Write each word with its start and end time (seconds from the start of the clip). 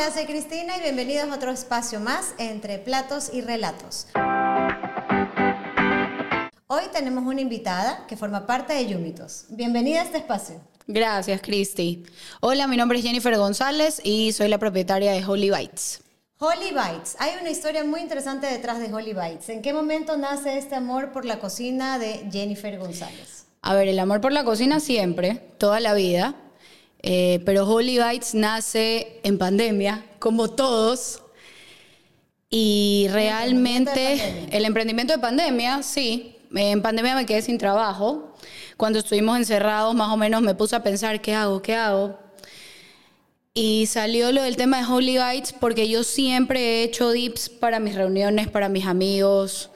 Hola, 0.00 0.12
soy 0.12 0.26
Cristina 0.26 0.76
y 0.76 0.80
bienvenidos 0.80 1.28
a 1.28 1.34
otro 1.34 1.50
espacio 1.50 1.98
más 1.98 2.32
entre 2.38 2.78
platos 2.78 3.30
y 3.32 3.40
relatos. 3.40 4.06
Hoy 6.68 6.82
tenemos 6.92 7.24
una 7.24 7.40
invitada 7.40 8.06
que 8.06 8.16
forma 8.16 8.46
parte 8.46 8.74
de 8.74 8.86
Yumitos. 8.86 9.46
Bienvenida 9.48 10.02
a 10.02 10.04
este 10.04 10.18
espacio. 10.18 10.60
Gracias, 10.86 11.40
Cristi. 11.42 12.04
Hola, 12.40 12.68
mi 12.68 12.76
nombre 12.76 13.00
es 13.00 13.04
Jennifer 13.04 13.36
González 13.36 14.00
y 14.04 14.30
soy 14.30 14.46
la 14.46 14.58
propietaria 14.58 15.10
de 15.10 15.24
Holy 15.24 15.50
Bites. 15.50 16.00
Holy 16.38 16.68
Bites. 16.68 17.16
Hay 17.18 17.32
una 17.40 17.50
historia 17.50 17.82
muy 17.82 17.98
interesante 17.98 18.46
detrás 18.46 18.78
de 18.78 18.94
Holy 18.94 19.14
Bites. 19.14 19.48
¿En 19.48 19.62
qué 19.62 19.72
momento 19.72 20.16
nace 20.16 20.58
este 20.58 20.76
amor 20.76 21.10
por 21.10 21.24
la 21.24 21.40
cocina 21.40 21.98
de 21.98 22.28
Jennifer 22.30 22.78
González? 22.78 23.46
A 23.62 23.74
ver, 23.74 23.88
el 23.88 23.98
amor 23.98 24.20
por 24.20 24.30
la 24.30 24.44
cocina 24.44 24.78
siempre, 24.78 25.42
toda 25.58 25.80
la 25.80 25.92
vida. 25.94 26.36
Eh, 27.02 27.40
pero 27.44 27.68
Holy 27.68 27.98
Bites 27.98 28.34
nace 28.34 29.20
en 29.22 29.38
pandemia, 29.38 30.04
como 30.18 30.50
todos. 30.50 31.22
Y 32.50 33.06
realmente 33.10 34.48
el 34.50 34.64
emprendimiento 34.64 35.12
de 35.12 35.18
pandemia, 35.18 35.82
sí. 35.82 36.36
En 36.54 36.80
pandemia 36.80 37.14
me 37.14 37.26
quedé 37.26 37.42
sin 37.42 37.58
trabajo. 37.58 38.34
Cuando 38.76 39.00
estuvimos 39.00 39.36
encerrados, 39.36 39.94
más 39.94 40.10
o 40.10 40.16
menos 40.16 40.40
me 40.42 40.54
puse 40.54 40.76
a 40.76 40.82
pensar, 40.82 41.20
¿qué 41.20 41.34
hago? 41.34 41.60
¿Qué 41.60 41.74
hago? 41.74 42.18
Y 43.52 43.86
salió 43.86 44.30
lo 44.32 44.42
del 44.42 44.56
tema 44.56 44.78
de 44.78 44.86
Holy 44.86 45.18
Bites 45.18 45.52
porque 45.52 45.88
yo 45.88 46.04
siempre 46.04 46.60
he 46.60 46.84
hecho 46.84 47.10
dips 47.10 47.48
para 47.48 47.80
mis 47.80 47.96
reuniones, 47.96 48.48
para 48.48 48.68
mis 48.68 48.86
amigos. 48.86 49.70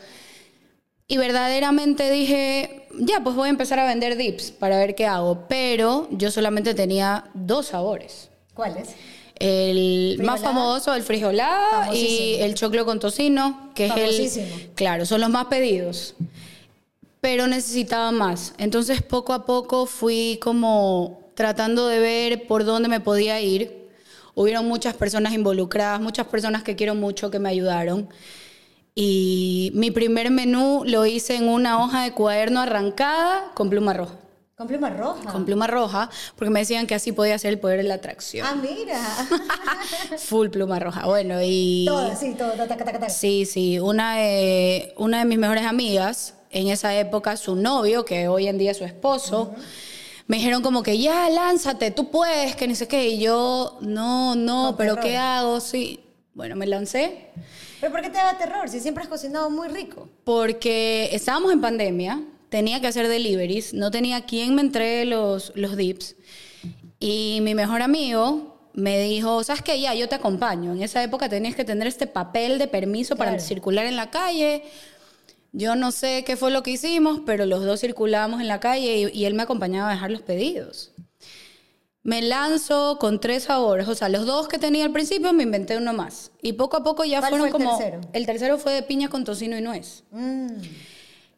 Y 1.09 1.16
verdaderamente 1.16 2.11
dije, 2.11 2.81
ya, 2.98 3.20
pues 3.23 3.37
voy 3.37 3.48
a 3.48 3.51
empezar 3.51 3.78
a 3.78 3.87
vender 3.87 4.16
dips 4.16 4.51
para 4.51 4.78
ver 4.78 4.95
qué 4.95 5.06
hago. 5.06 5.46
Pero 5.48 6.09
yo 6.10 6.30
solamente 6.30 6.74
tenía 6.74 7.24
dos 7.34 7.66
sabores. 7.66 8.30
¿Cuáles? 8.55 8.91
El 9.37 10.20
más 10.23 10.41
famoso, 10.41 10.95
el 10.95 11.02
frijolada 11.02 11.95
y 11.95 12.36
el 12.41 12.55
choclo 12.55 12.84
con 12.84 13.00
tocino, 13.00 13.70
que 13.74 13.86
es 13.86 14.36
el... 14.36 14.70
Claro, 14.75 15.05
son 15.05 15.20
los 15.20 15.30
más 15.30 15.47
pedidos. 15.47 16.14
Pero 17.20 17.47
necesitaba 17.47 18.12
más. 18.12 18.55
Entonces 18.58 19.02
poco 19.02 19.33
a 19.33 19.45
poco 19.45 19.86
fui 19.86 20.39
como 20.41 21.30
tratando 21.34 21.89
de 21.89 21.98
ver 21.98 22.47
por 22.47 22.64
dónde 22.64 22.89
me 22.89 23.00
podía 23.00 23.41
ir. 23.41 23.89
Hubieron 24.34 24.67
muchas 24.69 24.95
personas 24.95 25.33
involucradas, 25.33 26.00
muchas 26.00 26.27
personas 26.27 26.62
que 26.62 26.77
quiero 26.77 26.95
mucho 26.95 27.30
que 27.30 27.39
me 27.39 27.48
ayudaron. 27.48 28.08
Y 28.95 29.73
mi 29.75 29.91
primer 29.91 30.31
menú 30.31 30.83
lo 30.85 31.07
hice 31.07 31.37
en 31.37 31.48
una 31.48 31.83
hoja 31.83 32.03
de 32.03 32.12
cuaderno 32.12 32.61
arrancada 32.61 33.51
con 33.55 33.71
pluma 33.71 33.95
roja. 33.95 34.17
¿Con 34.55 34.69
pluma 34.69 34.91
roja? 34.91 35.33
Con 35.33 35.45
pluma 35.47 35.67
roja, 35.67 36.11
porque 36.37 36.51
me 36.51 36.61
decían 36.61 36.87
que 36.87 36.95
así 36.95 37.11
podía 37.11 37.39
ser 37.39 37.55
el 37.55 37.59
poder 37.59 37.79
de 37.79 37.85
la 37.85 37.95
atracción. 37.95 38.47
Ah, 38.47 38.55
mira. 38.55 39.01
Full 40.19 40.51
pluma 40.51 40.79
roja. 40.79 41.07
Bueno, 41.07 41.39
y... 41.43 41.87
Todo, 41.89 42.15
sí, 42.15 42.35
todo. 42.39 42.53
Sí, 43.09 43.47
sí. 43.47 43.79
Una 43.81 44.19
de, 44.19 44.93
una 44.98 45.20
de 45.20 45.25
mis 45.25 45.39
mejores 45.39 45.65
amigas, 45.65 46.35
en 46.51 46.69
esa 46.69 46.95
época, 46.95 47.37
su 47.39 47.57
novio, 47.57 48.05
que 48.05 48.29
hoy 48.29 48.47
en 48.47 48.59
día 48.59 48.73
es 48.73 48.77
su 48.77 48.85
esposo, 48.85 49.55
me 50.27 50.37
dijeron 50.37 50.63
como 50.63 50.83
que 50.83 50.98
ya, 50.98 51.29
lánzate, 51.31 51.91
tú 51.91 52.11
puedes, 52.11 52.55
que 52.55 52.69
ni 52.69 52.75
sé 52.75 52.87
qué. 52.87 53.09
Y 53.09 53.20
yo, 53.20 53.79
no, 53.81 54.35
no, 54.35 54.75
pero 54.77 54.97
¿qué 54.97 55.17
hago? 55.17 55.61
Sí. 55.61 56.01
Bueno, 56.35 56.57
me 56.57 56.67
lancé. 56.67 57.31
¿Pero 57.83 57.91
por 57.91 58.00
qué 58.00 58.11
te 58.11 58.19
daba 58.19 58.38
terror 58.38 58.69
si 58.69 58.78
siempre 58.78 59.02
has 59.02 59.08
cocinado 59.08 59.50
muy 59.50 59.66
rico? 59.66 60.08
Porque 60.22 61.08
estábamos 61.11 61.52
en 61.52 61.61
pandemia, 61.61 62.22
tenía 62.48 62.80
que 62.80 62.86
hacer 62.86 63.08
deliveries, 63.08 63.74
no 63.74 63.91
tenía 63.91 64.24
quien 64.24 64.55
me 64.55 64.62
entregue 64.62 65.05
los, 65.05 65.50
los 65.56 65.77
dips. 65.77 66.14
Y 67.00 67.41
mi 67.42 67.56
mejor 67.56 67.83
amigo 67.83 68.70
me 68.72 69.02
dijo, 69.02 69.42
¿sabes 69.42 69.62
qué? 69.62 69.80
Ya, 69.80 69.94
yo 69.94 70.08
te 70.08 70.14
acompaño. 70.14 70.72
En 70.72 70.80
esa 70.80 71.02
época 71.02 71.28
tenías 71.28 71.56
que 71.56 71.64
tener 71.64 71.89
este 71.89 72.06
papel 72.06 72.61
de 72.61 72.69
permiso 72.69 73.16
para 73.16 73.41
circular 73.41 73.84
en 73.86 73.96
la 73.96 74.11
calle 74.11 74.62
yo 75.52 75.77
no 75.77 75.92
sé 75.92 76.24
qué 76.24 76.36
fue 76.36 76.50
lo 76.50 76.62
que 76.62 76.70
hicimos, 76.70 77.20
pero 77.27 77.44
los 77.44 77.62
dos 77.62 77.80
circulábamos 77.80 78.40
en 78.40 78.48
la 78.48 78.58
calle 78.58 79.11
y, 79.12 79.24
él 79.27 79.34
me 79.34 79.42
acompañaba 79.42 79.90
a 79.90 79.92
dejar 79.92 80.11
los 80.11 80.23
pedidos. 80.23 80.92
Me 82.02 82.20
lanzo 82.20 82.98
con 82.98 83.20
tres 83.20 83.45
sabores, 83.45 83.86
o 83.86 83.95
sea, 83.95 84.08
los 84.08 84.27
dos 84.27 84.48
que 84.48 84.58
tenía 84.58 84.85
al 84.85 84.92
principio 84.92 85.33
me 85.33 85.45
inventé 85.45 85.77
uno 85.77 85.92
más. 85.92 86.33
Y 86.42 86.55
poco 86.55 86.77
a 86.77 86.83
poco 86.83 87.05
ya 87.05 87.20
fueron 87.20 87.39
fue 87.39 87.48
el 87.48 87.52
como... 87.52 87.79
Tercero? 87.79 88.01
El 88.13 88.27
tercero 88.27 88.58
fue 88.58 88.73
de 88.73 88.83
piña 88.83 89.08
con 89.08 89.24
tocino 89.24 89.57
y 89.57 89.61
nuez. 89.61 90.02
Mm. 90.11 90.48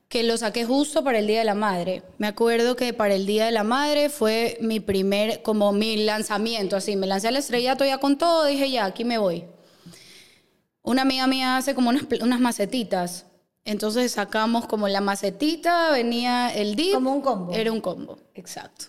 Que 0.09 0.23
lo 0.23 0.37
saqué 0.39 0.65
justo 0.65 1.05
para 1.05 1.19
el 1.19 1.27
Día 1.27 1.41
de 1.41 1.45
la 1.45 1.55
Madre. 1.55 2.03
Me 2.19 2.27
acuerdo 2.27 2.77
que 2.77 2.95
para 2.95 3.15
el 3.15 3.27
Día 3.27 3.45
de 3.45 3.51
la 3.51 3.65
Madre 3.65 4.09
fue 4.09 4.57
mi 4.61 4.81
primer, 4.81 5.43
como 5.43 5.73
mi 5.73 5.97
lanzamiento, 6.05 6.77
así. 6.77 6.97
Me 6.97 7.07
lancé 7.07 7.29
al 7.29 7.37
estrellato 7.37 7.85
ya 7.85 7.99
con 7.99 8.17
todo, 8.17 8.47
dije 8.47 8.71
ya, 8.71 8.87
aquí 8.87 9.05
me 9.05 9.19
voy. 9.19 9.45
Una 10.83 11.03
amiga 11.03 11.27
mía 11.27 11.57
hace 11.57 11.75
como 11.75 11.91
unas, 11.91 12.05
unas 12.21 12.41
macetitas 12.41 13.27
entonces 13.65 14.13
sacamos 14.13 14.67
como 14.67 14.89
la 14.89 15.01
macetita, 15.01 15.91
venía 15.91 16.55
el 16.55 16.77
dip. 16.77 16.95
Como 16.95 17.15
un 17.15 17.23
combo. 17.23 17.53
Era 17.53 17.73
un 17.73 17.81
combo, 17.81 18.19
exacto. 18.35 18.87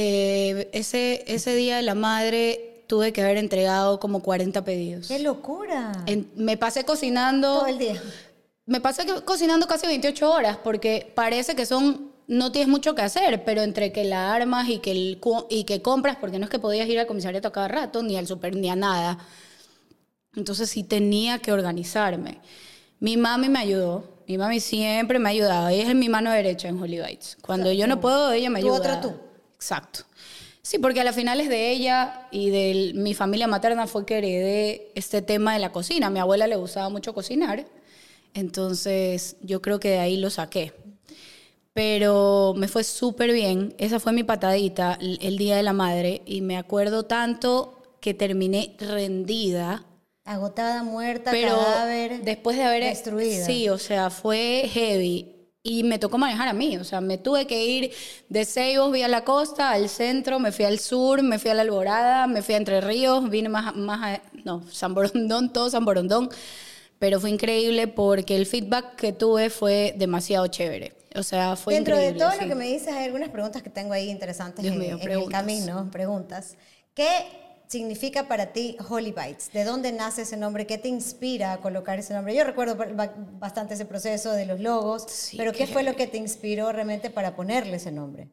Eh, 0.00 0.70
ese, 0.74 1.24
ese 1.26 1.56
día 1.56 1.74
de 1.74 1.82
la 1.82 1.96
madre 1.96 2.84
tuve 2.86 3.12
que 3.12 3.20
haber 3.20 3.36
entregado 3.36 3.98
como 3.98 4.22
40 4.22 4.62
pedidos. 4.64 5.08
¡Qué 5.08 5.18
locura! 5.18 6.04
me 6.36 6.56
pasé 6.56 6.84
cocinando. 6.84 7.52
Todo 7.54 7.66
el 7.66 7.78
día. 7.78 8.00
Me 8.64 8.80
pasé 8.80 9.06
cocinando 9.24 9.66
casi 9.66 9.88
28 9.88 10.30
horas 10.30 10.56
porque 10.62 11.10
parece 11.16 11.56
que 11.56 11.66
son. 11.66 12.12
No 12.28 12.52
tienes 12.52 12.68
mucho 12.68 12.94
que 12.94 13.02
hacer, 13.02 13.42
pero 13.42 13.62
entre 13.62 13.90
que 13.90 14.04
la 14.04 14.32
armas 14.32 14.68
y 14.68 14.78
que, 14.78 14.92
el, 14.92 15.20
y 15.50 15.64
que 15.64 15.82
compras, 15.82 16.16
porque 16.20 16.38
no 16.38 16.44
es 16.44 16.50
que 16.50 16.60
podías 16.60 16.88
ir 16.88 17.00
al 17.00 17.08
comisariato 17.08 17.50
cada 17.50 17.66
rato, 17.66 18.00
ni 18.04 18.16
al 18.16 18.28
super, 18.28 18.54
ni 18.54 18.70
a 18.70 18.76
nada. 18.76 19.18
Entonces 20.36 20.70
sí 20.70 20.84
tenía 20.84 21.40
que 21.40 21.50
organizarme. 21.50 22.38
Mi 23.00 23.16
mami 23.16 23.48
me 23.48 23.58
ayudó. 23.58 24.04
Mi 24.28 24.38
mami 24.38 24.60
siempre 24.60 25.18
me 25.18 25.28
ha 25.28 25.32
ayudado. 25.32 25.68
Ella 25.70 25.88
es 25.88 25.94
mi 25.96 26.08
mano 26.08 26.30
derecha 26.30 26.68
en 26.68 26.80
Holy 26.80 27.00
Bites. 27.00 27.36
Cuando 27.42 27.72
yo 27.72 27.88
no 27.88 28.00
puedo, 28.00 28.30
ella 28.30 28.48
me 28.48 28.60
ayuda. 28.60 28.76
¿Tú 28.76 28.78
otra 28.78 29.00
tú? 29.00 29.27
Exacto. 29.58 30.00
Sí, 30.62 30.78
porque 30.78 31.00
a 31.00 31.04
la 31.04 31.12
final 31.12 31.40
es 31.40 31.48
de 31.48 31.70
ella 31.70 32.28
y 32.30 32.50
de 32.50 32.92
mi 32.94 33.14
familia 33.14 33.48
materna 33.48 33.86
fue 33.86 34.06
que 34.06 34.18
heredé 34.18 34.92
este 34.94 35.20
tema 35.20 35.54
de 35.54 35.58
la 35.58 35.72
cocina. 35.72 36.06
A 36.06 36.10
mi 36.10 36.20
abuela 36.20 36.46
le 36.46 36.56
gustaba 36.56 36.88
mucho 36.90 37.12
cocinar. 37.12 37.66
Entonces, 38.34 39.36
yo 39.42 39.60
creo 39.60 39.80
que 39.80 39.90
de 39.90 39.98
ahí 39.98 40.16
lo 40.16 40.30
saqué. 40.30 40.72
Pero 41.72 42.54
me 42.56 42.68
fue 42.68 42.84
súper 42.84 43.32
bien. 43.32 43.74
Esa 43.78 43.98
fue 43.98 44.12
mi 44.12 44.22
patadita 44.22 44.98
el 45.00 45.38
Día 45.38 45.56
de 45.56 45.62
la 45.62 45.72
Madre. 45.72 46.22
Y 46.24 46.40
me 46.40 46.56
acuerdo 46.56 47.04
tanto 47.04 47.96
que 48.00 48.14
terminé 48.14 48.76
rendida 48.78 49.84
Agotada, 50.24 50.82
muerta, 50.82 51.30
pero 51.30 51.56
cadáver. 51.56 52.22
Después 52.22 52.58
de 52.58 52.64
haber. 52.64 52.84
Destruida. 52.84 53.46
Sí, 53.46 53.70
o 53.70 53.78
sea, 53.78 54.10
fue 54.10 54.68
heavy. 54.70 55.37
Y 55.68 55.84
me 55.84 55.98
tocó 55.98 56.16
manejar 56.16 56.48
a 56.48 56.54
mí. 56.54 56.78
O 56.78 56.84
sea, 56.84 57.02
me 57.02 57.18
tuve 57.18 57.46
que 57.46 57.62
ir 57.62 57.92
de 58.30 58.44
Ceibos, 58.46 58.90
vía 58.90 59.06
la 59.06 59.22
costa, 59.24 59.70
al 59.70 59.90
centro, 59.90 60.38
me 60.38 60.50
fui 60.50 60.64
al 60.64 60.78
sur, 60.78 61.22
me 61.22 61.38
fui 61.38 61.50
a 61.50 61.54
la 61.54 61.62
Alborada, 61.62 62.26
me 62.26 62.40
fui 62.40 62.54
a 62.54 62.58
Entre 62.58 62.80
Ríos, 62.80 63.28
vine 63.28 63.50
más, 63.50 63.76
más 63.76 64.00
a. 64.02 64.22
No, 64.44 64.64
San 64.70 64.94
Borondón, 64.94 65.52
todo 65.52 65.68
San 65.68 65.84
Borondón. 65.84 66.30
Pero 66.98 67.20
fue 67.20 67.30
increíble 67.30 67.86
porque 67.86 68.34
el 68.34 68.46
feedback 68.46 68.96
que 68.96 69.12
tuve 69.12 69.50
fue 69.50 69.94
demasiado 69.96 70.46
chévere. 70.46 70.94
O 71.14 71.22
sea, 71.22 71.54
fue 71.54 71.74
Dentro 71.74 71.94
increíble. 71.94 72.18
De 72.18 72.24
todo 72.24 72.40
lo 72.40 72.48
que 72.48 72.54
me 72.54 72.66
dices, 72.66 72.88
hay 72.88 73.04
algunas 73.04 73.28
preguntas 73.28 73.62
que 73.62 73.70
tengo 73.70 73.92
ahí 73.92 74.08
interesantes 74.08 74.64
en, 74.64 74.82
en 74.82 75.10
el 75.10 75.28
camino. 75.28 75.88
Preguntas. 75.92 76.56
¿Qué 76.94 77.47
significa 77.68 78.26
para 78.26 78.52
ti 78.52 78.76
Holy 78.88 79.12
Bites? 79.12 79.52
¿De 79.52 79.64
dónde 79.64 79.92
nace 79.92 80.22
ese 80.22 80.36
nombre? 80.36 80.66
¿Qué 80.66 80.78
te 80.78 80.88
inspira 80.88 81.52
a 81.52 81.60
colocar 81.60 81.98
ese 81.98 82.14
nombre? 82.14 82.34
Yo 82.34 82.44
recuerdo 82.44 82.76
bastante 83.38 83.74
ese 83.74 83.84
proceso 83.84 84.32
de 84.32 84.46
los 84.46 84.60
logos, 84.60 85.30
pero 85.36 85.52
¿qué 85.52 85.66
fue 85.66 85.82
lo 85.82 85.94
que 85.94 86.06
te 86.06 86.16
inspiró 86.16 86.72
realmente 86.72 87.10
para 87.10 87.36
ponerle 87.36 87.76
ese 87.76 87.92
nombre? 87.92 88.28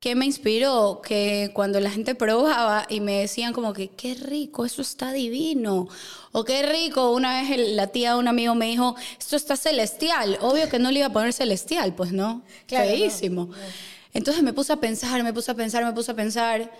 ¿Qué 0.00 0.14
me 0.14 0.26
inspiró? 0.26 1.00
Que 1.02 1.50
cuando 1.52 1.80
la 1.80 1.90
gente 1.90 2.14
probaba 2.14 2.86
y 2.88 3.00
me 3.00 3.18
decían 3.18 3.52
como 3.52 3.72
que, 3.72 3.88
qué 3.88 4.14
rico, 4.14 4.64
eso 4.64 4.80
está 4.80 5.12
divino. 5.12 5.88
O 6.30 6.44
qué 6.44 6.62
rico, 6.62 7.10
una 7.12 7.42
vez 7.42 7.58
la 7.74 7.88
tía 7.88 8.12
de 8.12 8.18
un 8.20 8.28
amigo 8.28 8.54
me 8.54 8.66
dijo, 8.66 8.94
esto 9.18 9.34
está 9.34 9.56
celestial. 9.56 10.38
Obvio 10.40 10.68
que 10.68 10.78
no 10.78 10.92
le 10.92 11.00
iba 11.00 11.08
a 11.08 11.12
poner 11.12 11.32
celestial, 11.32 11.94
pues 11.96 12.12
no. 12.12 12.42
Claro, 12.68 12.88
Feísimo. 12.88 13.50
Entonces 14.12 14.42
me 14.44 14.52
puse 14.52 14.72
a 14.72 14.76
pensar, 14.76 15.22
me 15.24 15.32
puse 15.32 15.50
a 15.50 15.54
pensar, 15.54 15.84
me 15.84 15.92
puse 15.92 16.12
a 16.12 16.14
pensar 16.14 16.70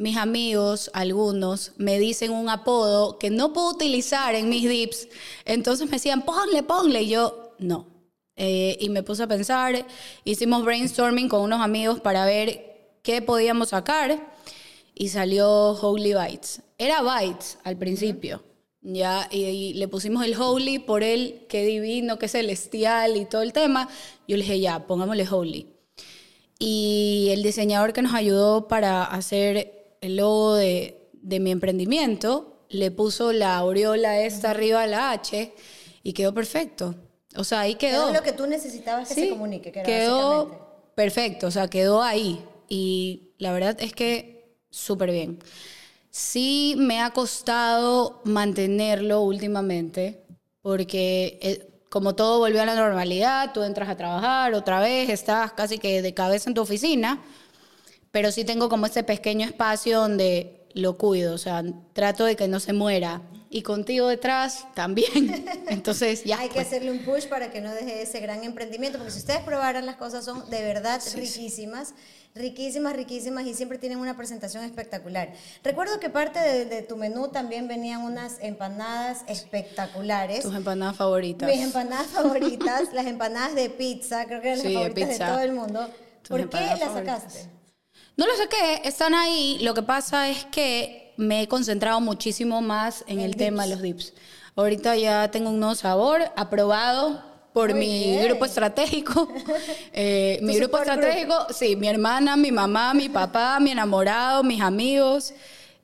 mis 0.00 0.16
amigos, 0.16 0.90
algunos, 0.94 1.72
me 1.76 1.98
dicen 1.98 2.30
un 2.30 2.48
apodo 2.48 3.18
que 3.18 3.28
no 3.28 3.52
puedo 3.52 3.68
utilizar 3.68 4.34
en 4.34 4.48
mis 4.48 4.66
dips. 4.66 5.08
Entonces 5.44 5.86
me 5.86 5.92
decían, 5.92 6.22
ponle, 6.22 6.62
ponle. 6.62 7.02
Y 7.02 7.10
yo, 7.10 7.54
no. 7.58 7.86
Eh, 8.34 8.78
y 8.80 8.88
me 8.88 9.02
puse 9.02 9.24
a 9.24 9.26
pensar, 9.26 9.86
hicimos 10.24 10.64
brainstorming 10.64 11.28
con 11.28 11.42
unos 11.42 11.60
amigos 11.60 12.00
para 12.00 12.24
ver 12.24 12.96
qué 13.02 13.20
podíamos 13.20 13.68
sacar. 13.68 14.26
Y 14.94 15.08
salió 15.08 15.72
Holy 15.72 16.14
Bites. 16.14 16.62
Era 16.78 17.02
Bites 17.02 17.58
al 17.62 17.76
principio. 17.76 18.42
Ya, 18.80 19.28
y, 19.30 19.74
le 19.74 19.86
pusimos 19.86 20.24
el 20.24 20.34
Holy 20.34 20.78
por 20.78 21.02
él, 21.02 21.44
qué 21.50 21.66
divino, 21.66 22.18
qué 22.18 22.26
celestial 22.26 23.18
y 23.18 23.26
todo 23.26 23.42
el 23.42 23.52
tema. 23.52 23.86
Yo 24.26 24.38
le 24.38 24.44
dije, 24.44 24.60
ya, 24.60 24.86
pongámosle 24.86 25.28
Holy. 25.30 25.66
Y 26.58 27.28
el 27.32 27.42
diseñador 27.42 27.92
que 27.92 28.00
nos 28.00 28.14
ayudó 28.14 28.66
para 28.66 29.04
hacer 29.04 29.79
el 30.00 30.16
logo 30.16 30.54
de, 30.54 31.10
de 31.12 31.40
mi 31.40 31.50
emprendimiento, 31.50 32.64
le 32.68 32.90
puso 32.90 33.32
la 33.32 33.56
aureola 33.56 34.20
esta 34.20 34.50
arriba 34.50 34.82
a 34.82 34.86
la 34.86 35.10
H 35.10 35.52
y 36.02 36.12
quedó 36.12 36.32
perfecto. 36.32 36.94
O 37.36 37.44
sea, 37.44 37.60
ahí 37.60 37.74
quedó. 37.74 38.08
Era 38.08 38.18
lo 38.18 38.24
que 38.24 38.32
tú 38.32 38.46
necesitabas 38.46 39.08
que 39.08 39.14
se 39.14 39.28
comunique, 39.28 39.70
que 39.70 39.82
quedó 39.82 40.90
perfecto, 40.94 41.46
o 41.46 41.50
sea, 41.50 41.68
quedó 41.68 42.02
ahí. 42.02 42.44
Y 42.68 43.34
la 43.38 43.52
verdad 43.52 43.76
es 43.80 43.92
que 43.92 44.56
súper 44.70 45.10
bien. 45.10 45.38
Sí 46.10 46.74
me 46.76 47.00
ha 47.00 47.10
costado 47.10 48.20
mantenerlo 48.24 49.20
últimamente, 49.22 50.24
porque 50.62 51.38
eh, 51.42 51.68
como 51.88 52.14
todo 52.14 52.38
volvió 52.38 52.62
a 52.62 52.66
la 52.66 52.74
normalidad, 52.74 53.52
tú 53.52 53.62
entras 53.62 53.88
a 53.88 53.96
trabajar 53.96 54.54
otra 54.54 54.80
vez, 54.80 55.08
estás 55.08 55.52
casi 55.52 55.78
que 55.78 56.02
de 56.02 56.14
cabeza 56.14 56.50
en 56.50 56.54
tu 56.54 56.62
oficina, 56.62 57.22
pero 58.10 58.32
sí 58.32 58.44
tengo 58.44 58.68
como 58.68 58.86
este 58.86 59.02
pequeño 59.02 59.46
espacio 59.46 60.00
donde 60.00 60.60
lo 60.74 60.96
cuido, 60.96 61.34
o 61.34 61.38
sea, 61.38 61.64
trato 61.92 62.24
de 62.24 62.36
que 62.36 62.48
no 62.48 62.60
se 62.60 62.72
muera 62.72 63.22
y 63.52 63.62
contigo 63.62 64.06
detrás 64.06 64.66
también. 64.74 65.44
Entonces, 65.68 66.22
ya. 66.24 66.38
Hay 66.38 66.48
que 66.48 66.54
pues. 66.54 66.68
hacerle 66.68 66.92
un 66.92 67.00
push 67.00 67.26
para 67.26 67.50
que 67.50 67.60
no 67.60 67.74
deje 67.74 68.02
ese 68.02 68.20
gran 68.20 68.44
emprendimiento, 68.44 68.98
porque 68.98 69.12
si 69.12 69.18
ustedes 69.18 69.40
probaran 69.40 69.86
las 69.86 69.96
cosas 69.96 70.24
son 70.24 70.48
de 70.48 70.62
verdad 70.62 71.02
riquísimas, 71.14 71.94
riquísimas, 72.36 72.94
riquísimas 72.94 73.44
y 73.46 73.54
siempre 73.54 73.78
tienen 73.78 73.98
una 73.98 74.16
presentación 74.16 74.62
espectacular. 74.62 75.32
Recuerdo 75.64 75.98
que 75.98 76.10
parte 76.10 76.38
de, 76.38 76.82
tu 76.82 76.96
menú 76.96 77.28
también 77.28 77.66
venían 77.66 78.02
unas 78.02 78.36
empanadas 78.40 79.24
espectaculares. 79.26 80.42
Tus 80.42 80.54
empanadas 80.54 80.96
favoritas. 80.96 81.50
Mis 81.50 81.60
empanadas 81.60 82.06
favoritas, 82.06 82.92
las 82.92 83.06
empanadas 83.06 83.56
de 83.56 83.68
pizza, 83.70 84.26
creo 84.26 84.40
que 84.40 84.52
eran 84.52 84.62
las 84.62 84.72
favoritas 84.72 85.18
de, 85.18 85.18
todo 85.18 85.40
el 85.40 85.52
mundo. 85.52 85.90
¿Por 86.28 86.48
qué 86.48 86.60
las 86.78 86.92
sacaste? 86.92 87.59
No 88.16 88.26
las 88.26 88.38
saqué, 88.38 88.82
están 88.84 89.14
ahí. 89.14 89.58
Lo 89.62 89.74
que 89.74 89.82
pasa 89.82 90.28
es 90.28 90.44
que 90.46 91.12
me 91.16 91.42
he 91.42 91.48
concentrado 91.48 92.00
muchísimo 92.00 92.60
más 92.62 93.04
en 93.06 93.20
el, 93.20 93.36
tema 93.36 93.64
de 93.64 93.70
los 93.70 93.82
dips. 93.82 94.14
Ahorita 94.56 94.96
ya 94.96 95.30
tengo 95.30 95.50
un 95.50 95.60
nuevo 95.60 95.74
sabor 95.74 96.22
aprobado 96.36 97.22
por 97.52 97.74
mi 97.74 98.16
grupo 98.22 98.44
estratégico. 98.44 99.28
Eh, 99.92 100.38
mi 100.42 100.54
grupo 100.54 100.78
estratégico, 100.78 101.34
sí, 101.52 101.76
mi 101.76 101.88
hermana, 101.88 102.36
mi 102.36 102.52
mamá, 102.52 102.94
mi 102.94 103.08
papá, 103.08 103.58
mi 103.60 103.72
enamorado, 103.72 104.42
mis 104.42 104.60
amigos. 104.60 105.34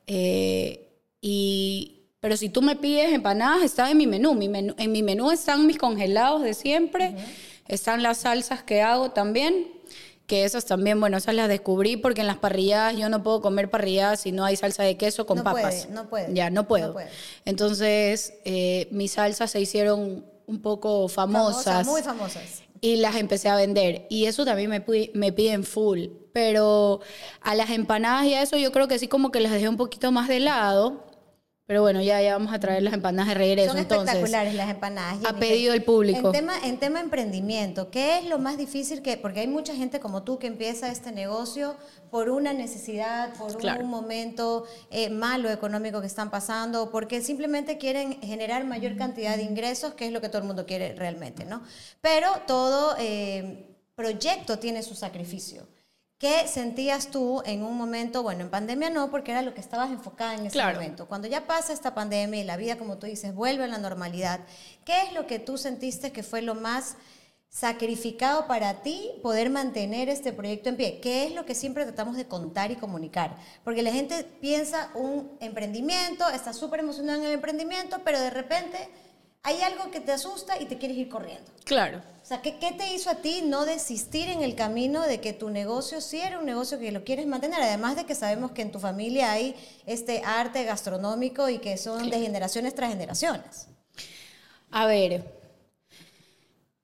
Eh, 0.07 0.89
y, 1.21 2.05
pero 2.21 2.37
si 2.37 2.49
tú 2.49 2.63
me 2.63 2.77
pides 2.77 3.13
empanadas, 3.13 3.63
está 3.63 3.91
en 3.91 3.99
mi 3.99 4.07
menú. 4.07 4.35
Mi 4.35 4.49
menú 4.49 4.75
en 4.79 4.93
mi 4.93 5.03
menú 5.03 5.31
están 5.31 5.67
mis 5.67 5.77
congelados 5.77 6.43
de 6.43 6.55
siempre, 6.55 7.15
están 7.67 8.03
las 8.03 8.19
salsas 8.19 8.63
que 8.63 8.81
hago 8.81 9.11
también 9.11 9.76
que 10.27 10.45
esas 10.45 10.65
también, 10.65 10.99
bueno, 10.99 11.17
esas 11.17 11.35
las 11.35 11.49
descubrí 11.49 11.97
porque 11.97 12.21
en 12.21 12.27
las 12.27 12.37
parrilladas 12.37 12.97
yo 12.97 13.09
no 13.09 13.23
puedo 13.23 13.41
comer 13.41 13.71
parrilladas 13.71 14.21
si 14.21 14.33
no 14.33 14.45
hay 14.45 14.57
salsa 14.57 14.83
de 14.83 14.97
queso 14.97 15.27
con 15.27 15.43
papas. 15.43 15.89
no 15.91 16.09
puede. 16.09 16.35
Ya, 16.35 16.51
no 16.51 16.67
puedo. 16.67 16.97
Entonces, 17.45 18.35
eh, 18.45 18.89
mis 18.91 19.13
salsas 19.13 19.51
se 19.51 19.61
hicieron 19.61 20.25
un 20.47 20.63
poco 20.63 21.09
famosas. 21.09 21.87
muy 21.87 22.03
famosas. 22.03 22.63
Y 22.81 22.97
las 22.97 23.17
empecé 23.17 23.49
a 23.49 23.57
vender. 23.57 24.07
Y 24.11 24.27
eso 24.27 24.45
también 24.45 24.69
me, 24.69 24.85
me 25.15 25.33
piden 25.33 25.65
full. 25.65 26.07
Pero 26.33 27.01
a 27.41 27.55
las 27.55 27.71
empanadas 27.71 28.27
y 28.27 28.35
a 28.35 28.43
eso 28.43 28.57
yo 28.57 28.71
creo 28.73 28.89
que 28.89 28.99
sí 28.99 29.09
como 29.09 29.31
que 29.31 29.41
las 29.41 29.53
dejé 29.53 29.69
un 29.69 29.77
poquito 29.77 30.13
más 30.13 30.29
de 30.29 30.41
lado 30.41 31.06
pero 31.67 31.83
bueno, 31.83 32.01
ya, 32.01 32.23
ya 32.23 32.35
vamos 32.35 32.55
a 32.55 32.61
traer 32.61 32.85
las 32.85 32.95
empanadas 32.95 33.29
de 33.29 33.35
regreso. 33.35 33.71
Son 33.71 33.79
espectaculares 33.79 34.55
las 34.55 34.71
empanadas. 34.71 35.19
Ha 35.25 35.33
pedido 35.33 35.75
el 35.75 35.83
público. 35.83 36.29
En 36.29 36.33
tema, 36.33 36.55
en 36.63 36.79
tema 36.79 37.01
emprendimiento, 37.01 37.91
¿qué 37.91 38.19
es 38.19 38.27
lo 38.27 38.39
más 38.39 38.57
difícil 38.57 39.03
que, 39.03 39.17
porque 39.17 39.41
hay 39.41 39.49
mucha 39.49 39.75
gente 39.75 39.99
como 39.99 40.23
tú 40.23 40.39
que 40.39 40.47
empieza 40.47 40.93
este 40.93 41.11
negocio 41.11 41.77
por 42.09 42.31
una 42.31 42.53
necesidad, 42.53 43.35
por 43.35 43.57
un 43.57 43.89
momento 43.89 44.65
eh, 44.93 45.11
malo 45.11 45.51
económico 45.51 46.01
que 46.01 46.07
están 46.07 46.31
pasando, 46.31 46.91
porque 46.93 47.21
simplemente 47.21 47.79
quieren 47.79 48.23
generar 48.23 48.65
mayor 48.65 48.97
cantidad 48.97 49.37
de 49.37 49.43
ingresos, 49.43 49.95
que 49.95 50.07
es 50.07 50.13
lo 50.13 50.21
que 50.21 50.29
todo 50.29 50.43
el 50.43 50.47
mundo 50.47 50.67
quiere 50.67 50.95
realmente, 50.95 51.45
¿no? 51.45 51.63
Pero 52.01 52.29
todo 52.47 52.95
eh, 53.01 53.77
proyecto 53.97 54.61
tiene 54.61 54.85
su 54.85 54.95
sacrificio. 54.95 55.67
¿Qué 56.19 56.49
sentías 56.49 57.09
tú 57.09 57.43
en 57.45 57.63
un 57.63 57.77
momento, 57.77 58.23
bueno, 58.23 58.41
en 58.41 58.51
pandemia 58.51 58.89
no, 58.89 59.11
porque 59.11 59.33
era 59.33 59.43
lo 59.43 59.53
que 59.53 59.61
estabas 59.61 59.91
enfocada 59.91 60.35
en 60.35 60.47
ese 60.47 60.63
momento? 60.63 61.07
Cuando 61.07 61.29
ya 61.29 61.47
pasa 61.47 61.75
esta 61.75 61.95
pandemia 61.95 62.41
y 62.41 62.45
la 62.45 62.57
vida, 62.57 62.79
como 62.79 62.97
tú 62.97 63.07
dices, 63.07 63.35
vuelve 63.35 63.65
a 63.65 63.67
la 63.67 63.77
normalidad, 63.77 64.41
¿qué 64.87 65.03
es 65.03 65.13
lo 65.13 65.27
que 65.27 65.39
tú 65.39 65.59
sentiste 65.59 66.13
que 66.13 66.23
fue 66.23 66.41
lo 66.41 66.55
más 66.55 66.97
sacrificado 67.51 68.47
para 68.47 68.83
ti 68.83 69.11
poder 69.23 69.51
mantener 69.51 70.09
este 70.09 70.33
proyecto 70.33 70.71
en 70.71 70.77
pie? 70.77 71.01
¿Qué 71.01 71.27
es 71.27 71.35
lo 71.35 71.45
que 71.45 71.55
siempre 71.55 71.85
tratamos 71.85 72.17
de 72.17 72.27
contar 72.27 72.71
y 72.71 72.77
comunicar? 72.77 73.37
Porque 73.63 73.83
la 73.83 73.93
gente 73.93 74.25
piensa 74.41 74.91
un 74.95 75.37
emprendimiento, 75.41 76.27
está 76.31 76.55
súper 76.55 76.81
emocionada 76.81 77.19
en 77.19 77.25
el 77.27 77.33
emprendimiento, 77.33 78.01
pero 78.07 78.19
de 78.19 78.31
repente 78.31 78.89
hay 79.47 79.63
algo 79.63 79.93
que 79.93 80.01
te 80.01 80.11
asusta 80.11 80.61
y 80.61 80.65
te 80.65 80.77
quieres 80.77 80.99
ir 80.99 81.09
corriendo. 81.09 81.53
Claro. 81.63 81.99
O 81.99 82.27
sea, 82.27 82.43
¿qué, 82.43 82.53
te 82.53 82.93
hizo 82.93 83.11
a 83.11 83.15
ti 83.15 83.43
no 83.45 83.65
desistir 83.65 84.29
en 84.29 84.43
el 84.43 84.57
camino 84.57 85.03
de 85.03 85.21
que 85.21 85.33
tu 85.33 85.51
negocio 85.51 86.01
sí 86.01 86.21
era 86.21 86.41
un 86.41 86.47
negocio 86.47 86.81
que 86.81 86.91
lo 86.91 87.05
quieres 87.05 87.29
mantener? 87.29 87.63
Además 87.63 87.95
de 87.95 88.05
que 88.07 88.17
sabemos 88.17 88.51
que 88.51 88.63
en 88.63 88.73
tu 88.73 88.81
familia 88.81 89.31
hay 89.31 89.55
este 89.87 90.21
arte 90.25 90.65
gastronómico 90.65 91.49
y 91.49 91.59
que 91.59 91.77
son 91.77 92.11
de 92.11 92.19
generaciones 92.19 92.75
tras 92.75 92.91
generaciones. 92.91 93.69
A 94.73 94.87
ver, 94.87 95.23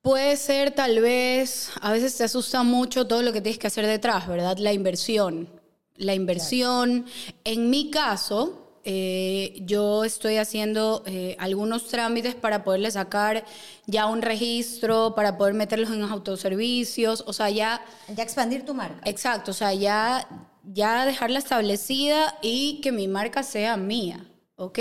puede 0.01 0.37
ser 0.37 0.71
tal 0.71 1.01
vez, 1.01 1.71
a 1.81 1.91
veces 1.91 2.17
te 2.17 2.23
asusta 2.23 2.63
mucho 2.63 3.09
todo 3.09 3.23
lo 3.23 3.33
que 3.33 3.41
tienes 3.41 3.59
que 3.59 3.67
hacer 3.67 3.87
detrás, 3.87 4.29
¿verdad? 4.29 4.57
La 4.59 4.73
inversión. 4.73 5.49
La 5.97 6.15
inversión, 6.15 7.07
en 7.43 7.71
mi 7.71 7.91
caso, 7.91 8.62
eh, 8.85 9.61
yo 9.63 10.05
estoy 10.05 10.39
haciendo 10.39 11.03
eh, 11.07 11.37
algunos 11.39 11.89
trámites 11.89 12.35
para 12.35 12.65
poderle 12.65 12.91
sacar 12.91 13.45
ya 13.87 14.07
un 14.07 14.23
registro, 14.23 15.15
para 15.15 15.39
poder 15.39 15.55
meterlos 15.55 15.91
en 15.91 16.01
los 16.01 16.11
autoservicios, 16.11 17.23
o 17.27 17.33
sea, 17.33 17.51
ya... 17.51 17.85
Ya 18.15 18.25
expandir 18.25 18.65
tu 18.65 18.75
marca. 18.75 19.01
Exacto, 19.09 19.53
o 19.53 19.55
sea, 19.55 19.73
ya, 19.73 20.27
ya 20.65 21.07
dejarla 21.07 21.39
establecida 21.39 22.39
y 22.43 22.81
que 22.81 22.91
mi 22.91 23.07
marca 23.07 23.43
sea 23.43 23.77
mía, 23.77 24.27
¿ok? 24.57 24.79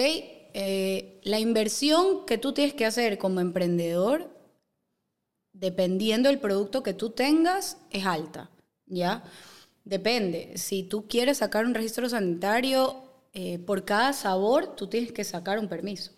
Eh, 0.53 1.19
la 1.23 1.39
inversión 1.39 2.25
que 2.25 2.37
tú 2.37 2.53
tienes 2.53 2.73
que 2.73 2.85
hacer 2.85 3.19
como 3.19 3.39
emprendedor, 3.39 4.29
dependiendo 5.53 6.29
del 6.29 6.39
producto 6.39 6.81
que 6.81 6.93
tú 6.93 7.11
tengas, 7.11 7.77
es 7.91 8.05
alta, 8.05 8.49
¿ya? 8.87 9.23
Depende. 9.83 10.57
Si 10.57 10.83
tú 10.83 11.07
quieres 11.07 11.37
sacar 11.37 11.65
un 11.65 11.73
registro 11.73 12.09
sanitario, 12.09 13.10
eh, 13.33 13.59
por 13.59 13.85
cada 13.85 14.13
sabor 14.13 14.75
tú 14.75 14.87
tienes 14.87 15.11
que 15.11 15.23
sacar 15.23 15.59
un 15.59 15.67
permiso. 15.67 16.11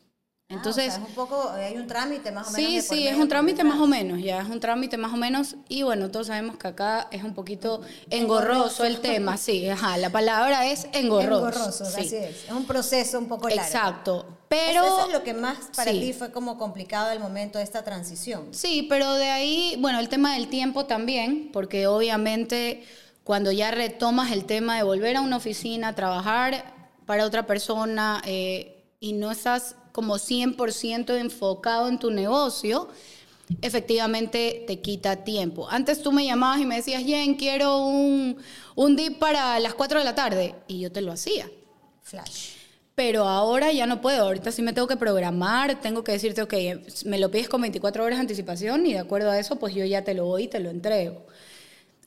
Ah, 0.49 0.55
Entonces, 0.55 0.93
es 0.93 0.99
un 0.99 1.13
poco, 1.15 1.49
hay 1.49 1.77
un 1.77 1.87
trámite 1.87 2.31
más 2.31 2.49
o 2.49 2.51
menos. 2.51 2.69
Sí, 2.69 2.81
sí, 2.81 3.07
es 3.07 3.15
un 3.15 3.27
trámite 3.29 3.63
más 3.63 3.79
o 3.79 3.87
menos, 3.87 4.21
ya 4.21 4.41
es 4.41 4.49
un 4.49 4.59
trámite 4.59 4.97
más 4.97 5.13
o 5.13 5.17
menos. 5.17 5.55
Y 5.69 5.83
bueno, 5.83 6.11
todos 6.11 6.27
sabemos 6.27 6.57
que 6.57 6.67
acá 6.67 7.07
es 7.11 7.23
un 7.23 7.33
poquito 7.33 7.81
engorroso, 8.09 8.83
el 8.83 8.99
tema, 8.99 9.37
sí, 9.37 9.67
ajá, 9.69 9.97
la 9.97 10.09
palabra 10.09 10.67
es 10.67 10.87
engorroso. 10.91 11.47
Engorroso, 11.47 11.83
así 11.85 12.15
es. 12.15 12.45
Es 12.45 12.51
un 12.51 12.65
proceso 12.65 13.19
un 13.19 13.27
poco 13.27 13.47
largo. 13.47 13.63
Exacto, 13.63 14.25
pero... 14.49 14.85
Eso 14.85 15.07
es 15.07 15.13
lo 15.13 15.23
que 15.23 15.33
más 15.33 15.57
para 15.75 15.91
ti 15.91 16.13
fue 16.13 16.31
como 16.31 16.57
complicado 16.57 17.11
el 17.11 17.19
momento 17.19 17.57
de 17.57 17.63
esta 17.63 17.83
transición. 17.83 18.47
Sí, 18.51 18.85
pero 18.89 19.13
de 19.13 19.29
ahí, 19.29 19.77
bueno, 19.79 19.99
el 19.99 20.09
tema 20.09 20.33
del 20.33 20.49
tiempo 20.49 20.85
también, 20.85 21.51
porque 21.53 21.87
obviamente 21.87 22.83
cuando 23.23 23.51
ya 23.53 23.71
retomas 23.71 24.31
el 24.31 24.45
tema 24.45 24.75
de 24.75 24.83
volver 24.83 25.15
a 25.15 25.21
una 25.21 25.37
oficina 25.37 25.89
a 25.89 25.95
trabajar, 25.95 26.72
para 27.05 27.25
otra 27.25 27.45
persona 27.45 28.21
eh, 28.25 28.83
y 28.99 29.13
no 29.13 29.31
estás 29.31 29.75
como 29.91 30.15
100% 30.15 31.17
enfocado 31.19 31.87
en 31.87 31.99
tu 31.99 32.09
negocio, 32.09 32.89
efectivamente 33.61 34.63
te 34.67 34.79
quita 34.79 35.23
tiempo. 35.23 35.69
Antes 35.69 36.01
tú 36.01 36.11
me 36.11 36.25
llamabas 36.25 36.59
y 36.59 36.65
me 36.65 36.77
decías, 36.77 37.03
Jen, 37.03 37.35
quiero 37.35 37.85
un, 37.85 38.37
un 38.75 38.95
dip 38.95 39.19
para 39.19 39.59
las 39.59 39.73
4 39.73 39.99
de 39.99 40.05
la 40.05 40.15
tarde, 40.15 40.55
y 40.67 40.79
yo 40.79 40.91
te 40.91 41.01
lo 41.01 41.11
hacía. 41.11 41.49
Flash. 42.01 42.53
Pero 42.95 43.27
ahora 43.27 43.71
ya 43.71 43.87
no 43.87 44.01
puedo, 44.01 44.23
ahorita 44.23 44.51
sí 44.51 44.61
me 44.61 44.71
tengo 44.71 44.87
que 44.87 44.97
programar, 44.97 45.81
tengo 45.81 46.03
que 46.03 46.11
decirte, 46.11 46.43
ok, 46.43 46.53
me 47.05 47.17
lo 47.17 47.31
pides 47.31 47.49
con 47.49 47.61
24 47.61 48.03
horas 48.03 48.17
de 48.17 48.21
anticipación 48.21 48.85
y 48.85 48.93
de 48.93 48.99
acuerdo 48.99 49.31
a 49.31 49.39
eso, 49.39 49.57
pues 49.57 49.73
yo 49.73 49.83
ya 49.83 50.03
te 50.03 50.13
lo 50.13 50.25
voy 50.25 50.43
y 50.43 50.47
te 50.47 50.59
lo 50.59 50.69
entrego. 50.69 51.25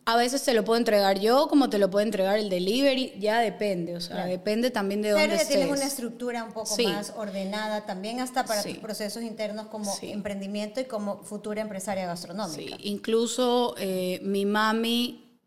A 0.08 0.16
veces 0.16 0.44
te 0.44 0.54
lo 0.54 0.64
puedo 0.64 0.78
entregar 0.78 1.18
yo, 1.18 1.48
como 1.48 1.68
te 1.68 1.78
lo 1.78 1.90
puede 1.90 2.06
entregar 2.06 2.38
el 2.38 2.48
delivery, 2.48 3.14
ya 3.18 3.40
depende, 3.40 3.96
o 3.96 4.00
sea, 4.00 4.24
depende 4.26 4.70
también 4.70 5.02
de 5.02 5.10
dónde 5.10 5.26
Pero 5.26 5.42
ya 5.42 5.48
tienes 5.48 5.68
una 5.68 5.84
estructura 5.84 6.44
un 6.44 6.52
poco 6.52 6.76
más 6.84 7.12
ordenada 7.16 7.86
también 7.86 8.20
hasta 8.20 8.44
para 8.44 8.62
tus 8.62 8.78
procesos 8.78 9.24
internos 9.24 9.66
como 9.66 9.92
emprendimiento 10.02 10.80
y 10.80 10.84
como 10.84 11.24
futura 11.24 11.60
empresaria 11.60 12.06
gastronómica. 12.06 12.76
Sí, 12.76 12.88
incluso 12.88 13.74
eh, 13.78 14.20
mi 14.22 14.46
mami, 14.46 15.40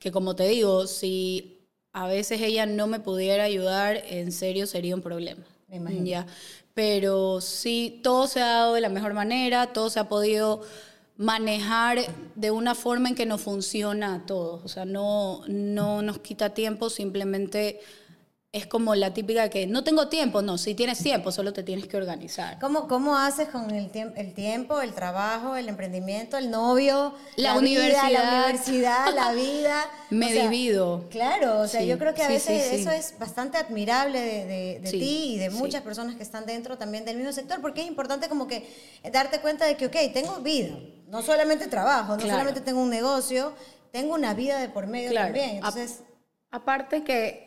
que 0.00 0.10
como 0.10 0.34
te 0.34 0.48
digo, 0.48 0.88
si 0.88 1.68
a 1.92 2.08
veces 2.08 2.40
ella 2.40 2.66
no 2.66 2.88
me 2.88 2.98
pudiera 2.98 3.44
ayudar, 3.44 4.02
en 4.08 4.32
serio 4.32 4.66
sería 4.66 4.96
un 4.96 5.02
problema. 5.02 5.44
Me 5.68 5.76
imagino. 5.76 6.04
Ya. 6.04 6.26
Pero 6.74 7.40
sí, 7.40 8.00
todo 8.02 8.26
se 8.26 8.40
ha 8.40 8.46
dado 8.46 8.74
de 8.74 8.80
la 8.80 8.88
mejor 8.88 9.14
manera, 9.14 9.72
todo 9.72 9.88
se 9.88 10.00
ha 10.00 10.08
podido 10.08 10.62
manejar 11.16 11.98
de 12.34 12.50
una 12.50 12.74
forma 12.74 13.08
en 13.08 13.14
que 13.14 13.26
nos 13.26 13.40
funciona 13.40 14.14
a 14.14 14.26
todos. 14.26 14.64
O 14.64 14.68
sea, 14.68 14.84
no, 14.84 15.42
no 15.46 16.02
nos 16.02 16.18
quita 16.18 16.50
tiempo, 16.54 16.90
simplemente 16.90 17.80
es 18.54 18.68
como 18.68 18.94
la 18.94 19.12
típica 19.12 19.50
que 19.50 19.66
no 19.66 19.82
tengo 19.82 20.06
tiempo, 20.06 20.40
no, 20.40 20.58
si 20.58 20.76
tienes 20.76 21.00
tiempo, 21.00 21.32
solo 21.32 21.52
te 21.52 21.64
tienes 21.64 21.88
que 21.88 21.96
organizar. 21.96 22.60
¿Cómo, 22.60 22.86
cómo 22.86 23.18
haces 23.18 23.48
con 23.48 23.68
el, 23.72 23.90
tiempo, 23.90 24.14
el 24.16 24.32
tiempo, 24.32 24.80
el 24.80 24.92
trabajo, 24.92 25.56
el 25.56 25.68
emprendimiento, 25.68 26.38
el 26.38 26.52
novio, 26.52 27.14
la, 27.34 27.58
universidad, 27.58 28.12
la 28.12 28.46
universidad, 28.46 29.12
la 29.12 29.32
vida? 29.32 29.84
Me 30.10 30.32
divido. 30.32 31.04
Claro, 31.10 31.62
o 31.62 31.66
sea, 31.66 31.82
yo 31.82 31.98
creo 31.98 32.14
que 32.14 32.22
a 32.22 32.28
veces 32.28 32.72
eso 32.72 32.92
es 32.92 33.18
bastante 33.18 33.58
admirable 33.58 34.20
de, 34.20 34.78
de, 34.78 34.90
ti 34.92 35.34
y 35.34 35.38
de 35.38 35.50
muchas 35.50 35.82
personas 35.82 36.14
que 36.14 36.22
están 36.22 36.46
dentro 36.46 36.78
también 36.78 37.04
del 37.04 37.16
mismo 37.16 37.32
sector, 37.32 37.60
porque 37.60 37.80
es 37.80 37.88
importante 37.88 38.28
como 38.28 38.46
que 38.46 38.64
darte 39.12 39.40
cuenta 39.40 39.64
de 39.64 39.76
que, 39.76 39.86
ok, 39.86 39.96
tengo 40.12 40.36
vida, 40.42 40.76
no 41.08 41.22
solamente 41.22 41.66
trabajo, 41.66 42.16
no 42.16 42.22
solamente 42.22 42.60
tengo 42.60 42.80
un 42.80 42.90
negocio, 42.90 43.54
tengo 43.92 44.14
una 44.14 44.34
vida 44.34 44.58
de 44.58 44.68
por 44.68 44.86
medio 44.86 45.12
también. 45.12 45.56
Entonces... 45.56 46.00
aparte 46.50 47.04
que 47.04 47.44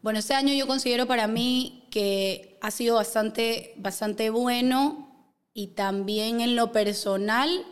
bueno, 0.00 0.20
este 0.20 0.34
año 0.34 0.54
yo 0.54 0.66
considero 0.66 1.06
para 1.06 1.26
mí 1.26 1.86
que 1.90 2.56
ha 2.60 2.70
sido 2.70 2.96
bastante, 2.96 3.74
bastante 3.76 4.30
bueno 4.30 5.32
y 5.52 5.68
también 5.68 6.40
en 6.40 6.54
lo 6.54 6.70
personal 6.70 7.66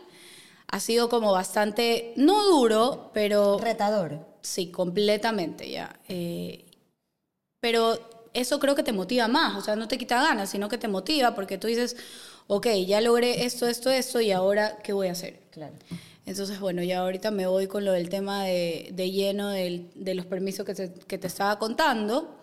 ha 0.67 0.79
sido 0.81 1.07
como 1.07 1.31
bastante, 1.31 2.13
no 2.17 2.43
duro, 2.45 3.11
pero... 3.13 3.57
Retador. 3.59 4.27
Sí, 4.41 4.71
completamente 4.71 5.71
ya. 5.71 5.97
Eh, 6.09 6.65
pero 7.61 8.29
eso 8.33 8.59
creo 8.59 8.75
que 8.75 8.83
te 8.83 8.91
motiva 8.91 9.29
más, 9.29 9.55
o 9.55 9.61
sea, 9.61 9.77
no 9.77 9.87
te 9.87 9.97
quita 9.97 10.21
ganas, 10.21 10.49
sino 10.49 10.67
que 10.67 10.77
te 10.77 10.89
motiva 10.89 11.33
porque 11.33 11.57
tú 11.57 11.67
dices, 11.67 11.95
ok, 12.47 12.67
ya 12.85 13.01
logré 13.01 13.45
esto, 13.45 13.67
esto, 13.67 13.89
esto 13.89 14.21
y 14.21 14.31
ahora, 14.31 14.77
¿qué 14.83 14.93
voy 14.93 15.07
a 15.07 15.11
hacer? 15.11 15.39
Claro. 15.51 15.73
Entonces, 16.25 16.59
bueno, 16.59 16.83
ya 16.83 16.99
ahorita 16.99 17.31
me 17.31 17.47
voy 17.47 17.67
con 17.67 17.85
lo 17.85 17.93
del 17.93 18.09
tema 18.09 18.43
de, 18.43 18.91
lleno 19.11 19.49
de 19.49 20.13
los 20.13 20.25
permisos 20.25 20.65
que 20.65 20.73
te, 20.73 20.91
que 20.91 21.17
te, 21.17 21.27
estaba 21.27 21.57
contando. 21.57 22.35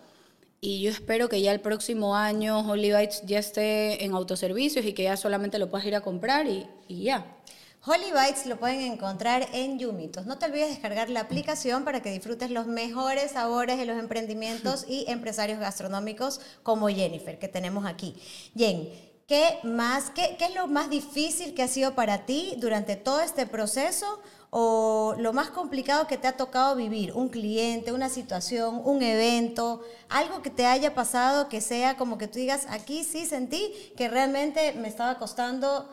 Y 0.59 0.81
yo 0.81 0.89
espero 0.89 1.29
que 1.29 1.41
ya 1.41 1.51
el 1.51 1.59
próximo 1.59 2.15
año 2.15 2.59
Holy 2.67 2.91
Bites 2.91 3.21
ya 3.25 3.37
esté 3.37 4.03
en 4.03 4.13
autoservicios 4.13 4.83
y 4.85 4.93
que 4.93 5.03
ya 5.03 5.17
solamente 5.17 5.59
lo 5.59 5.69
puedas 5.69 5.85
ir 5.85 5.93
a 5.93 6.01
comprar 6.01 6.47
y, 6.47 6.65
y 6.87 7.03
ya. 7.03 7.37
Holy 7.85 8.11
Bites 8.11 8.47
lo 8.47 8.57
pueden 8.57 8.81
encontrar 8.81 9.47
en 9.53 9.77
Yumitos. 9.77 10.25
No 10.25 10.39
te 10.39 10.47
olvides 10.47 10.69
descargar 10.69 11.11
la 11.11 11.19
aplicación 11.19 11.83
para 11.83 12.01
que 12.01 12.09
disfrutes 12.09 12.49
los 12.49 12.65
mejores 12.65 13.33
sabores 13.33 13.77
de 13.77 13.85
los 13.85 13.99
emprendimientos 13.99 14.85
y 14.89 15.05
empresarios 15.07 15.59
gastronómicos 15.59 16.41
como 16.63 16.89
Jennifer, 16.89 17.37
que 17.37 17.47
tenemos 17.47 17.85
aquí. 17.85 18.15
Jen, 18.57 18.89
¿Qué 19.27 19.57
más, 19.63 20.11
qué, 20.11 20.35
qué, 20.37 20.45
es 20.45 20.53
lo 20.53 20.67
más 20.67 20.87
difícil 20.91 21.55
que 21.55 21.63
ha 21.63 21.67
sido 21.67 21.95
para 21.95 22.27
ti 22.27 22.53
durante 22.59 22.95
todo 22.95 23.21
este 23.21 23.47
proceso 23.47 24.21
o 24.51 25.15
lo 25.17 25.33
más 25.33 25.49
complicado 25.49 26.05
que 26.05 26.19
te 26.19 26.27
ha 26.27 26.37
tocado 26.37 26.75
vivir? 26.75 27.11
Un 27.13 27.29
cliente, 27.29 27.91
una 27.91 28.09
situación, 28.09 28.81
un 28.85 29.01
evento, 29.01 29.81
algo 30.09 30.43
que 30.43 30.51
te 30.51 30.67
haya 30.67 30.93
pasado 30.93 31.49
que 31.49 31.59
sea 31.59 31.97
como 31.97 32.19
que 32.19 32.27
tú 32.27 32.37
digas, 32.37 32.67
aquí 32.69 33.03
sí 33.03 33.25
sentí 33.25 33.73
que 33.97 34.09
realmente 34.09 34.73
me 34.73 34.87
estaba 34.87 35.17
costando 35.17 35.89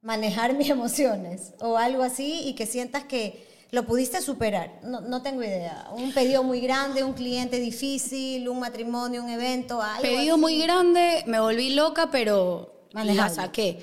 manejar 0.00 0.52
mis 0.56 0.70
emociones 0.70 1.54
o 1.60 1.78
algo 1.78 2.04
así 2.04 2.42
y 2.44 2.54
que 2.54 2.66
sientas 2.66 3.02
que 3.02 3.47
lo 3.70 3.84
pudiste 3.84 4.22
superar. 4.22 4.80
No, 4.82 5.00
no, 5.00 5.22
tengo 5.22 5.42
idea. 5.42 5.88
Un 5.92 6.12
pedido 6.12 6.42
muy 6.42 6.60
grande, 6.60 7.04
un 7.04 7.12
cliente 7.12 7.60
difícil, 7.60 8.48
un 8.48 8.60
matrimonio, 8.60 9.22
un 9.22 9.28
evento, 9.28 9.82
algo. 9.82 10.02
Pedido 10.02 10.38
muy 10.38 10.58
grande, 10.58 11.22
me 11.26 11.40
volví 11.40 11.74
loca, 11.74 12.10
pero 12.10 12.72
la 12.92 13.28
saqué. 13.28 13.80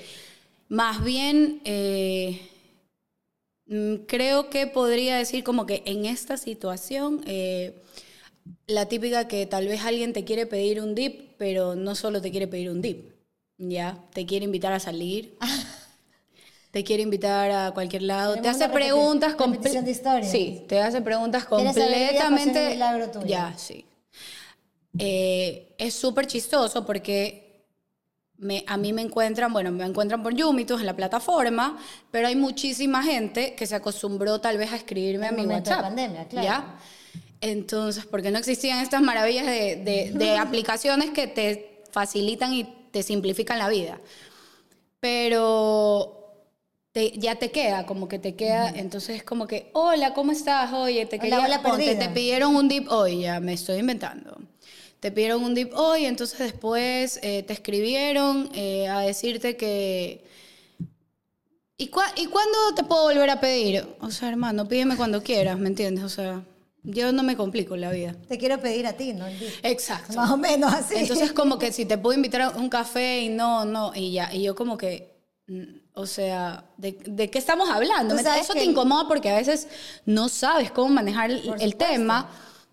Más 0.68 1.04
bien, 1.04 1.60
eh, 1.64 2.40
mm, 3.66 4.06
creo 4.06 4.50
que 4.50 4.66
podría 4.66 5.16
decir 5.16 5.44
como 5.44 5.66
que 5.66 5.82
en 5.86 6.04
esta 6.04 6.36
situación, 6.36 7.22
eh, 7.26 7.80
la 8.66 8.86
típica 8.86 9.28
que 9.28 9.46
tal 9.46 9.68
vez 9.68 9.82
alguien 9.82 10.12
te 10.12 10.24
quiere 10.24 10.46
pedir 10.46 10.80
un 10.80 10.96
dip, 10.96 11.34
pero 11.38 11.76
no 11.76 11.94
solo 11.94 12.20
te 12.20 12.32
quiere 12.32 12.48
pedir 12.48 12.70
un 12.70 12.82
dip, 12.82 13.12
¿ya? 13.58 13.98
Te 14.12 14.26
quiere 14.26 14.44
invitar 14.44 14.72
a 14.72 14.80
salir. 14.80 15.36
te 16.76 16.84
quiere 16.84 17.02
invitar 17.02 17.50
a 17.50 17.70
cualquier 17.72 18.02
lado, 18.02 18.36
te 18.36 18.50
hace 18.50 18.68
preguntas 18.68 19.34
completamente. 19.34 19.94
Sí, 20.24 20.66
te 20.68 20.78
hace 20.78 21.00
preguntas 21.00 21.46
completamente. 21.46 22.78
Ya, 23.24 23.54
sí. 23.56 23.86
Eh, 24.98 25.74
es 25.78 25.94
súper 25.94 26.26
chistoso 26.26 26.84
porque 26.84 27.64
me, 28.36 28.62
a 28.66 28.76
mí 28.76 28.92
me 28.92 29.00
encuentran, 29.00 29.54
bueno, 29.54 29.72
me 29.72 29.86
encuentran 29.86 30.22
por 30.22 30.34
Yumitos 30.34 30.80
en 30.80 30.84
la 30.84 30.94
plataforma, 30.94 31.78
pero 32.10 32.28
hay 32.28 32.36
muchísima 32.36 33.02
gente 33.02 33.54
que 33.54 33.66
se 33.66 33.74
acostumbró 33.74 34.42
tal 34.42 34.58
vez 34.58 34.70
a 34.70 34.76
escribirme 34.76 35.28
a 35.28 35.32
mi 35.32 35.46
WhatsApp. 35.46 35.78
De 35.78 35.82
pandemia, 35.82 36.28
claro. 36.28 36.46
¿Ya? 36.46 36.78
Entonces, 37.40 38.04
porque 38.04 38.30
no 38.30 38.36
existían 38.36 38.80
estas 38.80 39.00
maravillas 39.00 39.46
de, 39.46 39.76
de, 39.76 40.12
de 40.12 40.36
aplicaciones 40.36 41.08
que 41.08 41.26
te 41.26 41.84
facilitan 41.90 42.52
y 42.52 42.64
te 42.90 43.02
simplifican 43.02 43.58
la 43.58 43.70
vida. 43.70 43.98
Pero 45.00 46.25
ya 47.16 47.36
te 47.36 47.50
queda, 47.50 47.86
como 47.86 48.08
que 48.08 48.18
te 48.18 48.34
queda, 48.34 48.70
entonces 48.70 49.16
es 49.16 49.22
como 49.22 49.46
que, 49.46 49.70
hola, 49.72 50.14
¿cómo 50.14 50.32
estás? 50.32 50.72
Oye, 50.72 51.06
te 51.06 51.18
quería, 51.18 51.40
hola, 51.40 51.60
te 51.76 52.08
pidieron 52.08 52.56
un 52.56 52.68
dip 52.68 52.90
hoy, 52.90 53.20
ya 53.20 53.40
me 53.40 53.52
estoy 53.52 53.78
inventando. 53.78 54.38
Te 55.00 55.12
pidieron 55.12 55.44
un 55.44 55.54
dip 55.54 55.72
hoy, 55.74 56.06
entonces 56.06 56.38
después 56.38 57.20
eh, 57.22 57.42
te 57.42 57.52
escribieron 57.52 58.50
eh, 58.54 58.88
a 58.88 59.00
decirte 59.00 59.56
que... 59.56 60.24
¿Y, 61.78 61.84
¿Y 61.84 62.26
cuándo 62.26 62.58
te 62.74 62.84
puedo 62.84 63.02
volver 63.04 63.28
a 63.28 63.38
pedir? 63.40 63.86
O 64.00 64.10
sea, 64.10 64.30
hermano, 64.30 64.66
pídeme 64.66 64.96
cuando 64.96 65.22
quieras, 65.22 65.58
¿me 65.58 65.68
entiendes? 65.68 66.02
O 66.04 66.08
sea, 66.08 66.42
yo 66.82 67.12
no 67.12 67.22
me 67.22 67.36
complico 67.36 67.76
la 67.76 67.90
vida. 67.90 68.14
Te 68.28 68.38
quiero 68.38 68.58
pedir 68.58 68.86
a 68.86 68.94
ti, 68.94 69.12
¿no? 69.12 69.26
Exacto. 69.62 70.14
Más 70.14 70.30
o 70.30 70.38
menos 70.38 70.72
así. 70.72 70.94
Entonces, 70.96 71.32
como 71.32 71.58
que 71.58 71.72
si 71.72 71.84
te 71.84 71.98
puedo 71.98 72.16
invitar 72.16 72.40
a 72.40 72.50
un 72.50 72.70
café 72.70 73.20
y 73.20 73.28
no, 73.28 73.66
no, 73.66 73.92
y 73.94 74.12
ya. 74.12 74.32
Y 74.32 74.42
yo 74.44 74.54
como 74.54 74.78
que 74.78 75.16
o 75.98 76.04
sea, 76.04 76.62
¿de, 76.76 76.92
de 77.06 77.30
qué 77.30 77.38
estamos 77.38 77.70
hablando? 77.70 78.16
Eso 78.18 78.52
te 78.52 78.64
incomoda 78.64 79.08
porque 79.08 79.30
a 79.30 79.36
veces 79.36 79.66
no 80.04 80.28
sabes 80.28 80.70
cómo 80.70 80.90
manejar 80.90 81.30
el, 81.30 81.76
tema. 81.76 82.28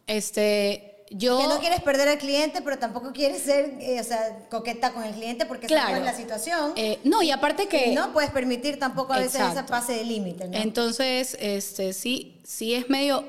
Este, 0.07 1.05
yo... 1.09 1.39
Que 1.39 1.47
no 1.47 1.59
quieres 1.61 1.81
perder 1.81 2.09
al 2.09 2.17
cliente, 2.17 2.61
pero 2.61 2.77
tampoco 2.79 3.13
quieres 3.13 3.41
ser, 3.41 3.77
eh, 3.79 4.01
o 4.01 4.03
sea, 4.03 4.45
coqueta 4.49 4.91
con 4.91 5.03
el 5.03 5.13
cliente 5.13 5.45
porque 5.45 5.67
claro. 5.67 5.95
es 5.95 6.03
la 6.03 6.13
situación. 6.13 6.73
Eh, 6.75 6.99
no, 7.05 7.21
y 7.23 7.31
aparte 7.31 7.67
que... 7.67 7.93
no 7.95 8.11
puedes 8.11 8.29
permitir 8.29 8.77
tampoco 8.77 9.13
a 9.13 9.19
veces 9.19 9.39
esa 9.39 9.65
pase 9.65 9.93
de 9.93 10.03
límite, 10.03 10.49
¿no? 10.49 10.57
Entonces, 10.57 11.37
este, 11.39 11.93
sí, 11.93 12.41
sí 12.43 12.73
es 12.73 12.89
medio 12.89 13.23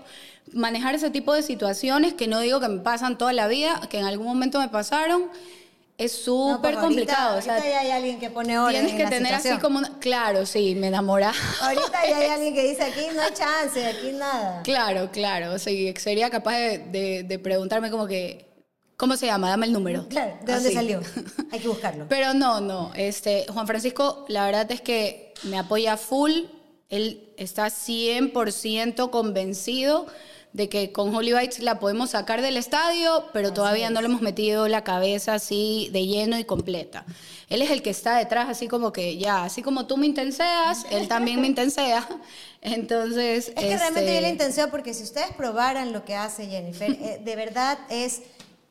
manejar 0.52 0.96
ese 0.96 1.10
tipo 1.10 1.32
de 1.34 1.42
situaciones 1.42 2.14
que 2.14 2.26
no 2.26 2.40
digo 2.40 2.58
que 2.58 2.66
me 2.66 2.80
pasan 2.80 3.16
toda 3.16 3.32
la 3.32 3.46
vida, 3.46 3.80
que 3.88 4.00
en 4.00 4.06
algún 4.06 4.26
momento 4.26 4.58
me 4.58 4.68
pasaron 4.68 5.30
es 5.96 6.12
súper 6.12 6.74
complicado. 6.74 7.34
Ahorita, 7.34 7.58
ya 7.58 7.80
hay 7.80 7.90
alguien 7.90 8.18
que 8.18 8.28
pone 8.28 8.58
orden 8.58 8.86
Tienes 8.86 9.04
que 9.04 9.08
tener 9.08 9.34
así 9.34 9.56
como. 9.58 9.80
Claro, 10.00 10.44
sí, 10.44 10.74
me 10.74 10.88
enamora. 10.88 11.32
Ahorita 11.60 12.06
ya 12.08 12.18
hay 12.18 12.28
alguien 12.30 12.54
que 12.54 12.68
dice 12.68 12.82
aquí 12.82 13.02
no 13.14 13.22
hay 13.22 13.32
chance, 13.32 13.86
aquí 13.86 14.12
nada. 14.12 14.62
Claro, 14.62 15.10
claro. 15.12 15.52
O 15.52 15.58
sea, 15.58 15.72
sería 15.96 16.30
capaz 16.30 16.58
de, 16.58 17.24
de, 17.24 17.38
preguntarme 17.38 17.90
como 17.90 18.06
que. 18.06 18.52
¿Cómo 18.96 19.16
se 19.16 19.26
llama? 19.26 19.50
Dame 19.50 19.66
el 19.66 19.72
número. 19.72 20.08
Claro, 20.08 20.36
¿de 20.44 20.52
dónde 20.52 20.72
salió? 20.72 21.00
Hay 21.52 21.60
que 21.60 21.68
buscarlo. 21.68 22.06
Pero 22.08 22.32
no, 22.34 22.60
no. 22.60 22.92
Este, 22.94 23.46
Juan 23.52 23.66
Francisco, 23.66 24.24
la 24.28 24.46
verdad 24.46 24.70
es 24.70 24.80
que 24.80 25.34
me 25.44 25.58
apoya 25.58 25.96
full. 25.96 26.32
Él 26.88 27.32
está 27.36 27.66
100% 27.66 29.10
convencido 29.10 30.06
de 30.54 30.68
que 30.68 30.92
con 30.92 31.14
Holy 31.14 31.32
Bites 31.32 31.58
la 31.58 31.80
podemos 31.80 32.11
sacar 32.11 32.40
del 32.40 32.56
estadio, 32.56 33.25
pero 33.32 33.52
todavía 33.52 33.90
no 33.90 34.00
le 34.00 34.06
hemos 34.06 34.23
metido 34.23 34.68
la 34.68 34.84
cabeza 34.84 35.34
así 35.34 35.90
de 35.92 36.06
lleno 36.06 36.38
y 36.38 36.44
completa. 36.44 37.04
Él 37.50 37.61
es 37.61 37.73
el 37.73 37.82
que 37.82 37.90
está 37.90 38.16
detrás, 38.16 38.49
así 38.49 38.68
como 38.68 38.92
que 38.92 39.18
ya, 39.18 39.42
así 39.42 39.62
como 39.62 39.87
tú 39.87 39.96
me 39.96 40.06
intenseas, 40.06 40.87
él 40.90 41.08
también 41.08 41.40
me 41.40 41.46
intensea. 41.49 42.08
Entonces. 42.62 43.49
Es 43.49 43.54
que 43.54 43.76
realmente 43.76 44.14
yo 44.14 44.20
le 44.20 44.28
este 44.28 44.28
intenseo 44.30 44.70
porque 44.70 44.94
si 44.94 45.02
ustedes 45.02 45.32
probaran 45.37 45.92
lo 45.92 46.04
que 46.04 46.14
hace 46.14 46.46
Jennifer, 46.46 46.88
eh, 46.88 47.20
de 47.23 47.37
verdad 47.37 47.76
es 47.90 48.23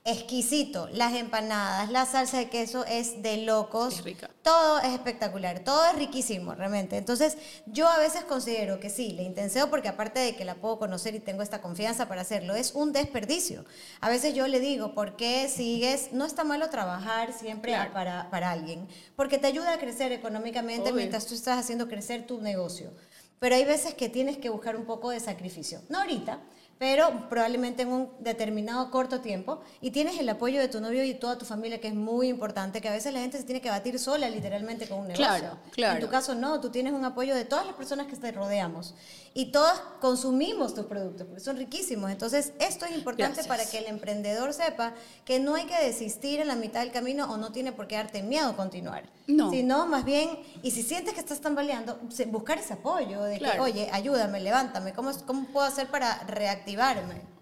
exquisito. 0.05 0.89
Las 0.91 1.13
empanadas, 1.13 1.89
la 1.89 2.05
salsa 2.05 2.38
de 2.38 2.50
queso 2.50 2.86
es 2.86 3.22
de 3.22 3.38
locos. 3.38 4.00
Es 4.00 4.03
rica. 4.03 4.29
Todo 4.41 4.79
es 4.79 4.89
espectacular, 4.93 5.60
todo 5.60 5.86
es 5.86 5.95
riquísimo 5.95 6.53
realmente. 6.55 6.98
Entonces, 6.98 7.38
yo 7.65 7.88
a 7.88 7.98
veces 7.98 8.25
considero 8.25 8.79
que 8.79 8.89
sí, 8.89 9.13
le 9.13 9.24
intenseo 9.24 9.69
porque 9.69 9.88
aparte 9.88 10.19
de 10.19 10.36
que 10.36 10.43
la 10.43 10.55
puedo 10.55 10.77
conocer 10.77 11.15
y 11.15 11.19
tengo 11.19 11.41
esta 11.41 11.62
confianza 11.62 12.07
para 12.10 12.22
hacerlo, 12.22 12.55
es 12.55 12.74
un 12.74 12.91
desperdicio. 12.91 13.63
A 14.01 14.10
veces 14.10 14.33
yo 14.33 14.48
le 14.48 14.60
digo, 14.60 14.93
¿por 14.93 15.15
qué 15.15 15.48
sigues? 15.48 16.12
No 16.12 16.25
está 16.25 16.43
malo 16.43 16.69
trabajar 16.69 17.31
siempre 17.31 17.74
para, 17.93 18.29
para 18.29 18.51
alguien, 18.51 18.88
porque 19.15 19.38
te 19.38 19.48
ayuda 19.48 19.74
a 19.74 19.77
crecer 19.77 20.12
económicamente 20.12 20.91
mientras 20.91 21.25
tú 21.25 21.33
estás 21.33 21.57
haciendo 21.57 21.88
crecer 21.88 22.27
tu 22.27 22.41
negocio. 22.41 22.91
Pero 23.39 23.55
hay 23.55 23.65
veces 23.65 23.93
que 23.93 24.07
tienes 24.07 24.38
que 24.38 24.50
buscar 24.50 24.77
un 24.77 24.86
poco 24.86 25.10
de 25.10 25.19
sacrificio. 25.19 25.81
No 25.89 26.00
ahorita, 26.00 26.39
pero 26.77 27.29
probablemente 27.29 27.83
en 27.83 27.89
un 27.89 28.09
determinado 28.19 28.91
corto 28.91 29.21
tiempo 29.21 29.61
y 29.79 29.91
tienes 29.91 30.19
el 30.19 30.27
apoyo 30.29 30.59
de 30.59 30.67
tu 30.67 30.81
novio 30.81 31.03
y 31.03 31.13
toda 31.13 31.37
tu 31.37 31.45
familia, 31.45 31.79
que 31.79 31.87
es 31.87 31.95
muy 31.95 32.27
importante, 32.27 32.81
que 32.81 32.89
a 32.89 32.91
veces 32.91 33.13
la 33.13 33.19
gente 33.21 33.37
se 33.37 33.43
tiene 33.43 33.61
que 33.61 33.69
batir 33.69 33.97
sola 33.99 34.29
literalmente 34.29 34.87
con 34.87 34.99
un 34.99 35.07
negocio. 35.07 35.25
Claro, 35.25 35.57
claro. 35.71 35.95
En 35.95 36.01
tu 36.01 36.09
caso 36.09 36.35
no, 36.35 36.59
tú 36.59 36.69
tienes 36.69 36.93
un 36.93 37.05
apoyo 37.05 37.35
de 37.35 37.45
todas 37.45 37.65
las 37.65 37.75
personas 37.75 38.07
que 38.07 38.15
te 38.15 38.31
rodeamos 38.31 38.95
y 39.33 39.51
todas 39.51 39.79
consumimos 39.99 40.75
tus 40.75 40.85
productos 40.85 41.25
porque 41.25 41.41
son 41.41 41.57
riquísimos. 41.57 42.11
Entonces, 42.11 42.53
esto 42.59 42.85
es 42.85 42.91
importante 42.91 43.43
para 43.45 43.65
que 43.65 43.79
el 43.79 43.87
emprendedor 43.87 44.53
sepa 44.53 44.93
que 45.25 45.39
no 45.39 45.55
hay 45.55 45.65
que 45.65 45.81
desistir 45.83 46.39
en 46.39 46.47
la 46.47 46.55
mitad 46.55 46.81
del 46.81 46.91
camino 46.91 47.31
o 47.31 47.37
no 47.37 47.51
tiene 47.51 47.71
por 47.71 47.87
qué 47.87 47.95
darte 47.95 48.21
miedo 48.21 48.55
continuar. 48.55 49.03
No. 49.25 49.49
Sino 49.49 49.85
más 49.87 50.03
bien, 50.05 50.37
y 50.61 50.71
si 50.71 50.83
sientes 50.83 51.13
que 51.13 51.19
estás 51.21 51.39
tambaleando, 51.39 51.99
buscar 52.27 52.57
ese 52.57 52.73
apoyo 52.73 53.23
de 53.23 53.39
que, 53.39 53.59
oye, 53.59 53.89
ayúdame, 53.91 54.39
levántame, 54.39 54.93
¿cómo, 54.93 55.11
¿cómo 55.25 55.47
puedo 55.47 55.65
hacer 55.65 55.87
para 55.87 56.23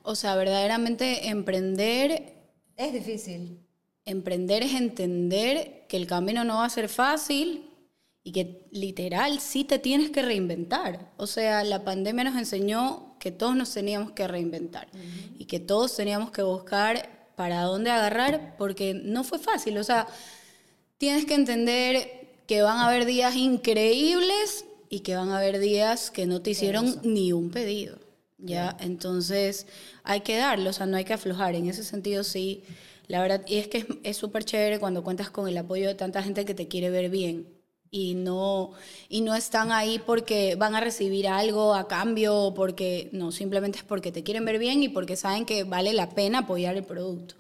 O 0.04 0.16
sea, 0.16 0.36
verdaderamente 0.36 1.30
emprender... 1.30 2.34
Es 2.78 2.94
difícil. 2.94 3.60
Emprender 4.06 4.63
es 4.63 4.74
entender 4.74 5.86
que 5.88 5.98
el 5.98 6.08
camino 6.08 6.44
no 6.44 6.58
va 6.58 6.66
a 6.66 6.70
ser 6.70 6.90
fácil 6.90 7.70
y 8.24 8.32
que 8.32 8.68
literal 8.72 9.40
sí 9.40 9.63
te 9.63 9.80
tienes 9.80 10.10
que 10.10 10.22
reinventar. 10.22 11.12
O 11.18 11.28
sea, 11.28 11.63
la 11.63 11.84
pandemia 11.84 12.24
nos 12.24 12.36
enseñó 12.36 13.16
que 13.20 13.32
todos 13.32 13.56
nos 13.56 13.74
teníamos 13.74 14.12
que 14.12 14.28
reinventar 14.28 14.88
y 15.38 15.46
que 15.46 15.60
todos 15.60 15.96
teníamos 15.96 16.32
que 16.32 16.42
buscar 16.42 17.32
para 17.36 17.63
dónde 17.63 17.92
agarrar 17.92 18.56
porque 18.58 18.94
no 18.94 19.24
fue 19.24 19.40
fácil. 19.40 19.78
O 19.78 19.84
sea, 19.84 20.08
tienes 20.98 21.25
que 21.25 21.36
entender 21.36 22.44
que 22.48 22.62
van 22.62 22.78
a 22.78 22.88
haber 22.88 23.06
días 23.06 23.36
increíbles 23.36 24.66
y 24.90 25.00
que 25.00 25.16
van 25.16 25.30
a 25.30 25.38
haber 25.38 25.60
días 25.60 26.12
que 26.12 26.25
no 26.25 26.42
te 26.42 26.51
hicieron 26.51 27.00
ni 27.04 27.32
un 27.32 27.50
pedido. 27.50 27.98
¿Ya? 28.41 28.75
Entonces 28.79 29.67
hay 30.03 30.21
que 30.21 30.38
darlo, 30.38 30.69
o 30.69 30.74
sea, 30.74 30.86
no 30.86 30.98
hay 30.98 31.05
que 31.05 31.13
aflojar. 31.13 31.55
En 31.55 31.67
ese 31.67 31.83
sentido, 31.83 32.24
sí, 32.24 32.63
la 33.07 33.21
verdad, 33.21 33.43
y 33.48 33.57
es 33.57 33.67
que 33.67 33.86
es 34.03 34.17
súper 34.17 34.45
chévere 34.45 34.79
cuando 34.79 35.03
cuentas 35.03 35.29
con 35.29 35.48
el 35.48 35.57
apoyo 35.57 35.88
de 35.88 35.95
tanta 35.95 36.24
gente 36.24 36.45
que 36.45 36.53
te 36.53 36.67
quiere 36.67 36.89
ver 36.89 37.10
bien 37.10 37.48
y 37.91 38.15
no, 38.15 38.71
y 39.10 39.19
no 39.19 39.36
están 39.36 39.74
ahí 39.74 40.01
porque 40.05 40.55
van 40.55 40.75
a 40.75 40.79
recibir 40.79 41.27
algo 41.27 41.75
a 41.75 41.89
cambio, 41.89 42.53
porque 42.55 43.10
no, 43.12 43.33
simplemente 43.33 43.79
es 43.79 43.83
porque 43.83 44.13
te 44.13 44.24
quieren 44.24 44.45
ver 44.45 44.60
bien 44.60 44.81
y 44.81 44.88
porque 44.88 45.17
saben 45.17 45.45
que 45.45 45.65
vale 45.65 45.91
la 45.91 46.10
pena 46.10 46.39
apoyar 46.39 46.77
el 46.77 46.86
producto. 46.86 47.36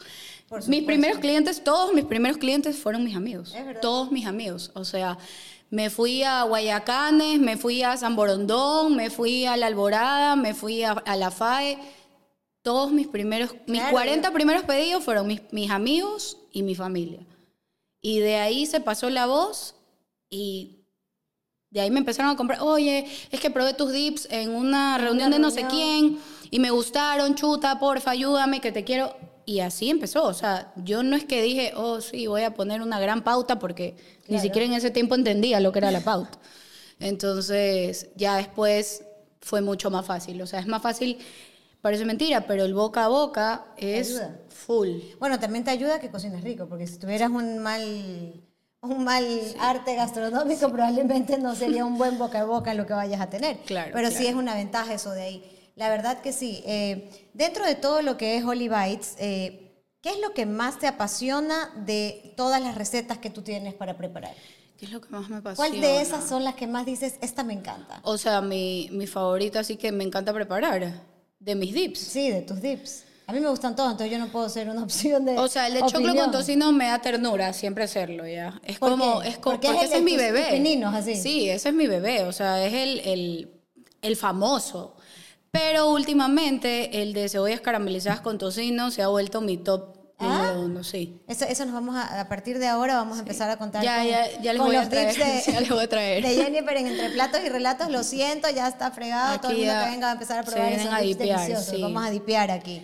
Mis 0.67 0.83
primeros 0.83 1.19
clientes, 1.19 1.63
todos 1.63 1.93
mis 1.93 2.03
primeros 2.03 2.37
clientes 2.37 2.77
fueron 2.77 3.05
mis 3.05 3.15
amigos, 3.15 3.55
todos 3.81 4.11
mis 4.11 4.25
amigos, 4.25 4.71
o 4.73 4.83
sea, 4.83 5.17
me 5.71 5.89
fui 5.89 6.21
a 6.21 6.43
Guayacanes, 6.43 7.39
me 7.39 7.57
fui 7.57 7.81
a 7.81 7.95
San 7.95 8.15
Borondón, 8.15 8.95
me 8.95 9.09
fui 9.09 9.45
a 9.45 9.55
La 9.55 9.67
Alborada, 9.67 10.35
me 10.35 10.53
fui 10.53 10.83
a, 10.83 11.01
La 11.15 11.31
FAE. 11.31 11.79
Todos 12.61 12.91
mis 12.91 13.07
primeros, 13.07 13.55
mis 13.65 13.81
40 13.81 14.31
primeros 14.31 14.63
pedidos 14.63 15.03
fueron 15.03 15.25
mis, 15.27 15.41
mis 15.51 15.71
amigos 15.71 16.37
y 16.51 16.61
mi 16.61 16.75
familia. 16.75 17.25
Y 18.01 18.19
de 18.19 18.35
ahí 18.35 18.65
se 18.65 18.81
pasó 18.81 19.09
la 19.09 19.25
voz 19.25 19.73
y 20.29 20.85
de 21.69 21.79
ahí 21.79 21.89
me 21.89 21.99
empezaron 21.99 22.31
a 22.31 22.35
comprar, 22.35 22.61
oye, 22.61 23.07
es 23.31 23.39
que 23.39 23.49
probé 23.49 23.73
tus 23.73 23.93
dips 23.93 24.27
en 24.29 24.53
una 24.53 24.97
reunión 24.97 25.31
de 25.31 25.39
no 25.39 25.51
sé 25.51 25.65
quién 25.67 26.19
y 26.51 26.59
me 26.59 26.69
gustaron, 26.69 27.35
chuta, 27.35 27.79
porfa, 27.79 28.11
ayúdame, 28.11 28.59
que 28.59 28.73
te 28.73 28.83
quiero. 28.83 29.15
Y 29.45 29.59
así 29.59 29.89
empezó, 29.89 30.23
o 30.23 30.33
sea, 30.33 30.71
yo 30.75 31.03
no 31.03 31.15
es 31.15 31.25
que 31.25 31.41
dije, 31.41 31.73
oh, 31.75 32.01
sí, 32.01 32.27
voy 32.27 32.43
a 32.43 32.53
poner 32.53 32.81
una 32.81 32.99
gran 32.99 33.23
pauta 33.23 33.59
porque 33.59 33.95
ni 34.27 34.39
siquiera 34.39 34.65
en 34.65 34.73
ese 34.73 34.91
tiempo 34.91 35.15
entendía 35.15 35.59
lo 35.59 35.71
que 35.71 35.79
era 35.79 35.91
la 35.91 36.01
pauta. 36.01 36.37
Entonces, 36.99 38.09
ya 38.15 38.37
después 38.37 39.03
fue 39.41 39.61
mucho 39.61 39.89
más 39.89 40.05
fácil, 40.05 40.41
o 40.41 40.47
sea, 40.47 40.59
es 40.59 40.67
más 40.67 40.81
fácil, 40.81 41.17
parece 41.81 42.05
mentira, 42.05 42.45
pero 42.45 42.63
el 42.63 42.73
boca 42.73 43.05
a 43.05 43.07
boca 43.07 43.65
es 43.77 44.21
full. 44.49 44.89
Bueno, 45.19 45.39
también 45.39 45.63
te 45.63 45.71
ayuda 45.71 45.99
que 45.99 46.11
cocines 46.11 46.43
rico, 46.43 46.67
porque 46.67 46.85
si 46.85 46.99
tuvieras 46.99 47.31
un 47.31 47.59
mal 47.59 48.41
un 48.81 49.03
mal 49.03 49.25
arte 49.59 49.95
gastronómico, 49.95 50.69
probablemente 50.71 51.37
no 51.37 51.55
sería 51.55 51.85
un 51.85 51.97
buen 51.97 52.17
boca 52.17 52.41
a 52.41 52.45
boca 52.45 52.73
lo 52.73 52.87
que 52.87 52.93
vayas 52.93 53.21
a 53.21 53.29
tener. 53.29 53.57
Claro, 53.59 53.91
Pero 53.93 54.09
sí 54.09 54.25
es 54.25 54.33
una 54.33 54.55
ventaja 54.55 54.93
eso 54.93 55.11
de 55.11 55.21
ahí. 55.21 55.60
La 55.75 55.89
verdad 55.89 56.21
que 56.21 56.33
sí. 56.33 56.61
Eh, 56.65 57.29
dentro 57.33 57.65
de 57.65 57.75
todo 57.75 58.01
lo 58.01 58.17
que 58.17 58.37
es 58.37 58.43
Holy 58.43 58.69
Bites, 58.69 59.15
eh, 59.19 59.83
¿qué 60.01 60.09
es 60.09 60.19
lo 60.19 60.33
que 60.33 60.45
más 60.45 60.79
te 60.79 60.87
apasiona 60.87 61.71
de 61.85 62.33
todas 62.35 62.61
las 62.61 62.75
recetas 62.75 63.17
que 63.17 63.29
tú 63.29 63.41
tienes 63.41 63.73
para 63.73 63.97
preparar? 63.97 64.35
¿Qué 64.77 64.85
es 64.85 64.91
lo 64.91 64.99
que 64.99 65.09
más 65.09 65.29
me 65.29 65.37
apasiona? 65.37 65.69
¿Cuál 65.69 65.81
de 65.81 66.01
esas 66.01 66.27
son 66.27 66.43
las 66.43 66.55
que 66.55 66.67
más 66.67 66.85
dices, 66.85 67.15
esta 67.21 67.43
me 67.43 67.53
encanta? 67.53 67.99
O 68.03 68.17
sea, 68.17 68.41
mi, 68.41 68.89
mi 68.91 69.07
favorita 69.07 69.63
sí 69.63 69.77
que 69.77 69.91
me 69.91 70.03
encanta 70.03 70.33
preparar, 70.33 71.03
de 71.39 71.55
mis 71.55 71.73
dips. 71.73 71.99
Sí, 71.99 72.29
de 72.29 72.41
tus 72.41 72.61
dips. 72.61 73.03
A 73.27 73.33
mí 73.33 73.39
me 73.39 73.47
gustan 73.47 73.75
todos, 73.77 73.91
entonces 73.91 74.11
yo 74.11 74.19
no 74.19 74.29
puedo 74.29 74.49
ser 74.49 74.69
una 74.69 74.83
opción 74.83 75.23
de. 75.23 75.37
O 75.37 75.47
sea, 75.47 75.67
el 75.67 75.75
de 75.75 75.85
choclo 75.85 76.13
con 76.15 76.31
tocino 76.31 76.71
me 76.71 76.87
da 76.87 76.99
ternura 76.99 77.53
siempre 77.53 77.83
hacerlo, 77.85 78.27
ya. 78.27 78.59
Es 78.63 78.77
como. 78.77 79.21
Es 79.21 79.37
como 79.37 79.59
porque, 79.59 79.69
ese 79.85 79.97
es 79.97 80.03
mi 80.03 80.17
bebé. 80.17 80.61
así. 80.87 81.15
Sí, 81.15 81.49
ese 81.49 81.69
es 81.69 81.75
mi 81.75 81.87
bebé, 81.87 82.23
o 82.23 82.33
sea, 82.33 82.65
es 82.65 82.73
el, 82.73 82.99
el, 82.99 83.51
el 84.01 84.15
famoso. 84.17 84.95
Pero 85.51 85.91
últimamente 85.91 87.01
el 87.01 87.13
de 87.13 87.27
cebollas 87.29 87.61
caramelizadas 87.61 88.21
con 88.21 88.37
tocino 88.37 88.89
se 88.91 89.01
ha 89.01 89.07
vuelto 89.07 89.41
mi 89.41 89.57
top 89.57 90.01
¿Ah? 90.21 90.53
uno, 90.55 90.83
sí. 90.83 91.19
Eso, 91.27 91.45
eso 91.45 91.65
nos 91.65 91.73
vamos 91.73 91.95
a, 91.95 92.21
a 92.21 92.29
partir 92.29 92.59
de 92.59 92.67
ahora 92.67 92.95
vamos 92.95 93.17
a 93.17 93.21
empezar 93.21 93.49
a 93.49 93.57
contar 93.57 93.83
ya, 93.83 93.97
con, 93.97 94.07
ya, 94.07 94.41
ya 94.41 94.53
les 94.53 94.61
voy 94.61 94.75
a 94.75 94.87
traer, 94.87 95.15
de, 95.15 95.41
ya 95.51 95.59
les 95.59 95.69
voy 95.69 95.83
a 95.83 95.89
traer. 95.89 96.23
de 96.23 96.35
Jennifer 96.35 96.77
en 96.77 96.87
Entre 96.87 97.09
Platos 97.09 97.41
y 97.43 97.49
Relatos. 97.49 97.89
Lo 97.89 98.03
siento, 98.03 98.47
ya 98.49 98.67
está 98.67 98.91
fregado. 98.91 99.39
Todo 99.39 99.51
el 99.51 99.57
mundo 99.57 99.73
que 99.83 99.89
venga 99.89 100.09
a 100.09 100.13
empezar 100.13 100.39
a 100.39 100.43
probar 100.43 100.73
esos 100.73 100.93
a 100.93 100.99
dipear, 100.99 101.39
deliciosos. 101.39 101.81
Vamos 101.81 102.05
a 102.05 102.11
dipear 102.11 102.51
aquí. 102.51 102.83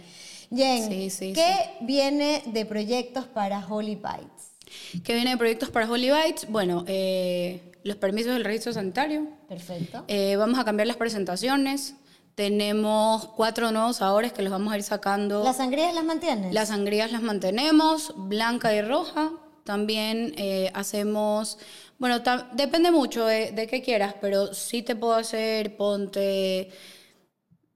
Jen, 0.49 1.09
¿qué 1.35 1.77
viene 1.81 2.41
de 2.47 2.65
proyectos 2.65 3.25
para 3.25 3.65
Holy 3.67 3.95
Bites? 3.95 5.03
¿Qué 5.03 5.13
viene 5.13 5.31
de 5.31 5.37
proyectos 5.37 5.69
para 5.69 5.89
Holy 5.89 6.09
Bites? 6.09 6.49
Bueno, 6.49 6.85
eh, 6.87 7.73
los 7.83 7.97
permisos 7.97 8.33
del 8.33 8.45
registro 8.45 8.73
sanitario. 8.73 9.27
Perfecto. 9.47 10.05
Eh, 10.07 10.37
vamos 10.37 10.57
a 10.57 10.65
cambiar 10.65 10.87
las 10.87 10.97
presentaciones. 10.97 11.95
Tenemos 12.37 13.29
cuatro 13.29 13.71
nuevos 13.71 13.95
sabores 13.95 14.31
que 14.31 14.43
los 14.43 14.51
vamos 14.51 14.71
a 14.71 14.77
ir 14.77 14.83
sacando. 14.83 15.43
¿Las 15.43 15.57
sangrías 15.57 15.91
las 15.95 16.03
mantienes? 16.03 16.53
Las 16.53 16.67
sangrías 16.67 17.11
las 17.11 17.23
mantenemos, 17.23 18.13
blanca 18.15 18.75
y 18.75 18.83
roja. 18.83 19.31
También 19.63 20.35
eh, 20.37 20.69
hacemos, 20.75 21.57
bueno, 21.97 22.21
depende 22.53 22.91
mucho 22.91 23.25
de, 23.25 23.53
de, 23.53 23.65
qué 23.65 23.81
quieras, 23.81 24.13
pero 24.21 24.53
sí 24.53 24.83
te 24.83 24.95
puedo 24.95 25.15
hacer, 25.15 25.77
ponte, 25.77 26.69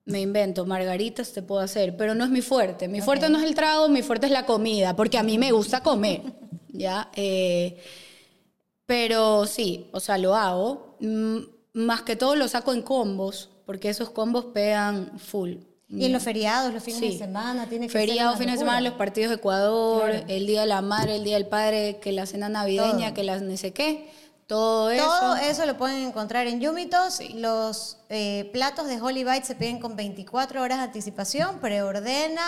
me 0.06 0.22
invento, 0.22 0.68
margaritas 0.68 1.34
te 1.34 1.42
puedo 1.42 1.62
hacer, 1.62 1.98
pero 1.98 2.14
no 2.14 2.24
es 2.24 2.30
mi 2.30 2.44
fuerte. 2.44 2.88
Mi 2.88 3.02
fuerte 3.02 3.30
no 3.30 3.40
es 3.40 3.46
el 3.46 3.56
trago, 3.56 3.90
mi 3.90 4.04
fuerte 4.04 4.28
es 4.28 4.32
la 4.32 4.46
comida, 4.46 4.96
porque 4.96 5.18
a 5.18 5.24
mí 5.24 5.40
me 5.40 5.52
gusta 5.52 5.82
comer, 5.82 6.22
¿ya? 6.70 7.10
Eh, 7.16 7.82
pero 8.86 9.48
sí, 9.48 9.90
o 9.92 10.00
sea, 10.00 10.20
lo 10.20 10.36
hago. 10.36 10.98
Mm, 11.00 11.40
más 11.74 12.04
que 12.04 12.16
todo 12.16 12.36
lo 12.36 12.48
saco 12.48 12.74
en 12.74 12.84
combos, 12.84 13.51
porque 13.66 13.90
esos 13.90 14.10
combos 14.10 14.46
pegan 14.46 15.18
full. 15.20 15.56
Y 15.90 16.06
en 16.06 16.14
los 16.14 16.24
feriados, 16.24 16.74
los 16.74 16.84
fines 16.84 17.02
de 17.02 17.18
semana, 17.18 17.68
tiene 17.68 17.88
que 17.88 17.92
Feriados, 17.92 18.38
fines 18.38 18.54
de 18.54 18.60
semana, 18.60 18.80
los 18.80 18.94
partidos 18.94 19.30
de 19.30 19.36
Ecuador, 19.36 20.24
el 20.30 20.48
Día 20.48 20.62
de 20.62 20.68
la 20.68 20.82
Madre, 20.82 21.18
el 21.18 21.26
Día 21.26 21.36
del 21.36 21.48
Padre, 21.48 22.00
que 22.02 22.14
la 22.14 22.26
cena 22.26 22.48
navideña, 22.48 23.14
que 23.14 23.24
la 23.24 23.38
no 23.40 23.58
sé 23.58 23.74
qué. 23.74 24.10
Todo 24.48 24.90
eso. 24.90 25.06
Todo 25.06 25.36
eso 25.36 25.66
lo 25.66 25.78
pueden 25.78 26.08
encontrar 26.08 26.48
en 26.48 26.62
Yumitos. 26.62 27.20
Los 27.36 27.98
eh, 28.14 28.50
platos 28.52 28.88
de 28.88 29.00
Holy 29.00 29.24
Bite 29.24 29.46
se 29.46 29.56
piden 29.56 29.80
con 29.80 29.96
24 29.96 30.62
horas 30.62 30.80
de 30.80 30.84
anticipación. 30.84 31.60
Preordena, 31.60 32.42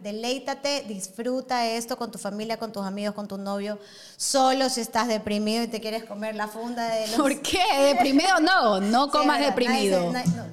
deleítate, 0.00 0.84
disfruta 0.88 1.66
esto 1.66 1.98
con 1.98 2.10
tu 2.10 2.16
familia, 2.16 2.58
con 2.58 2.72
tus 2.72 2.86
amigos, 2.86 3.14
con 3.14 3.28
tu 3.28 3.36
novio. 3.36 3.78
Solo 4.16 4.70
si 4.70 4.80
estás 4.80 5.08
deprimido 5.08 5.62
y 5.62 5.66
te 5.66 5.78
quieres 5.78 6.04
comer 6.04 6.36
la 6.36 6.48
funda 6.48 6.88
de 6.88 7.08
los... 7.08 7.16
¿Por 7.16 7.42
qué? 7.42 7.62
¿Deprimido? 7.94 8.40
No, 8.40 8.80
no 8.80 9.10
comas 9.12 9.40
deprimido. 9.40 10.10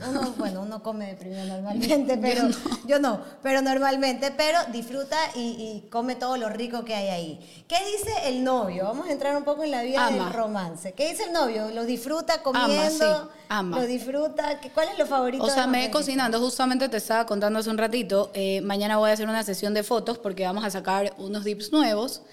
uno, 0.10 0.34
bueno, 0.38 0.64
uno 0.64 0.84
come 0.84 1.08
deprimido 1.08 1.46
normalmente, 1.46 2.18
pero 2.22 2.50
yo 2.86 3.00
no. 3.00 3.22
pero 3.42 3.62
normalmente, 3.62 4.32
pero 4.32 4.60
disfruta 4.74 5.16
y, 5.34 5.88
come 5.90 6.16
todo 6.16 6.36
lo 6.36 6.50
rico 6.50 6.84
que 6.84 6.94
hay 6.94 7.08
ahí. 7.08 7.64
¿Qué 7.70 7.78
dice 7.86 8.12
el 8.28 8.44
novio? 8.44 8.84
Vamos 8.84 9.08
a 9.08 9.14
entrar 9.14 9.38
un 9.38 9.46
poco 9.46 9.64
en 9.64 9.72
la 9.72 9.84
vida 9.84 10.12
del 10.12 10.30
romance. 10.34 10.92
¿Qué 10.92 11.08
dice 11.08 11.24
el 11.24 11.32
novio? 11.32 11.70
¿Lo 11.70 11.86
disfruta 11.86 12.44
comiendo? 12.44 13.06
Ama, 13.06 13.30
¿Lo 13.50 13.86
disfruta? 13.86 14.60
¿Cuál 14.74 14.90
es 14.90 14.98
lo 14.98 15.06
favorito? 15.06 15.44
O 15.44 15.50
sea, 15.50 15.68
me 15.68 15.86
he 15.86 15.92
cocinando. 15.92 16.40
Justamente 16.40 16.90
te 16.90 16.98
estaba 16.98 17.26
contando 17.26 17.60
hace 17.60 17.70
un 17.70 17.78
ratito. 17.78 18.32
Eh, 18.34 18.62
mañana 18.62 18.98
voy 18.98 19.10
a 19.10 19.14
hacer 19.14 19.28
una 19.28 19.44
sesión 19.44 19.74
de 19.74 19.84
fotos 19.84 20.18
porque 20.18 20.44
vamos 20.46 20.64
a 20.64 20.70
sacar 20.70 21.14
unos 21.18 21.44
dips 21.44 21.72
nuevos. 21.72 22.24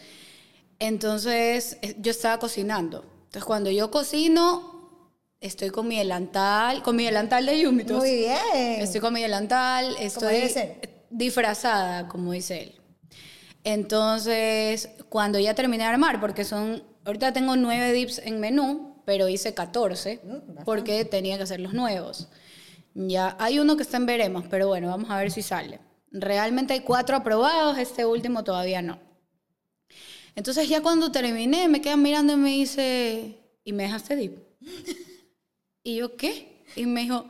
Entonces, 0.78 1.78
eh, 1.82 1.96
yo 1.98 2.10
estaba 2.10 2.38
cocinando. 2.38 3.04
Entonces, 3.26 3.44
cuando 3.44 3.70
yo 3.70 3.90
cocino, 3.90 5.10
estoy 5.40 5.70
con 5.70 5.88
mi 5.88 5.98
delantal, 5.98 6.82
con 6.82 6.96
mi 6.96 7.04
delantal 7.04 7.46
de 7.46 7.60
Yumitos. 7.60 7.98
Muy 7.98 8.16
bien. 8.16 8.80
Estoy 8.80 9.00
con 9.00 9.12
mi 9.12 9.22
delantal, 9.22 9.96
estoy 9.98 10.52
disfrazada, 11.10 12.08
como 12.08 12.32
dice 12.32 12.62
él. 12.62 12.74
Entonces, 13.62 14.90
cuando 15.08 15.38
ya 15.38 15.54
terminé 15.54 15.84
de 15.84 15.90
armar, 15.90 16.20
porque 16.20 16.44
son, 16.44 16.82
ahorita 17.04 17.32
tengo 17.32 17.56
nueve 17.56 17.92
dips 17.92 18.18
en 18.18 18.40
menú, 18.40 18.93
pero 19.04 19.28
hice 19.28 19.54
14 19.54 20.20
mm, 20.22 20.64
porque 20.64 21.04
tenía 21.04 21.36
que 21.36 21.44
hacer 21.44 21.60
los 21.60 21.72
nuevos. 21.72 22.28
Ya, 22.94 23.36
hay 23.40 23.58
uno 23.58 23.76
que 23.76 23.82
está 23.82 23.96
en 23.96 24.06
veremos, 24.06 24.44
pero 24.48 24.68
bueno, 24.68 24.88
vamos 24.88 25.10
a 25.10 25.18
ver 25.18 25.30
si 25.30 25.42
sale. 25.42 25.80
Realmente 26.12 26.74
hay 26.74 26.80
cuatro 26.80 27.16
aprobados, 27.16 27.76
este 27.78 28.06
último 28.06 28.44
todavía 28.44 28.82
no. 28.82 29.00
Entonces 30.36 30.68
ya 30.68 30.80
cuando 30.80 31.10
terminé, 31.10 31.68
me 31.68 31.80
quedan 31.80 32.02
mirando 32.02 32.32
y 32.32 32.36
me 32.36 32.50
dice, 32.50 33.38
¿y 33.64 33.72
me 33.72 33.84
dejaste 33.84 34.16
dip? 34.16 34.38
y 35.82 35.96
yo, 35.96 36.16
¿qué? 36.16 36.62
Y 36.76 36.86
me 36.86 37.02
dijo, 37.02 37.26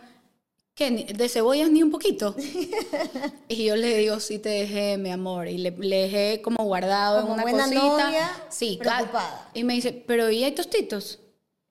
¿qué? 0.75 0.91
¿De 0.91 1.29
cebollas 1.29 1.71
ni 1.71 1.83
un 1.83 1.91
poquito? 1.91 2.35
y 3.49 3.65
yo 3.65 3.77
le 3.77 3.97
digo, 3.99 4.21
sí 4.21 4.39
te 4.39 4.51
dejé, 4.51 4.99
mi 4.99 5.11
amor. 5.11 5.49
Y 5.49 5.59
le, 5.59 5.71
dejé 5.71 6.43
como 6.43 6.65
guardado 6.65 7.21
en 7.21 7.33
una 7.33 7.43
buena 7.43 7.65
cosita. 7.65 8.05
Novia, 8.05 8.31
sí, 8.49 8.79
preocupada. 8.79 9.51
Y 9.55 9.65
me 9.65 9.75
dice, 9.75 9.93
¿pero 9.93 10.31
y 10.31 10.45
hay 10.45 10.53
tostitos? 10.53 11.21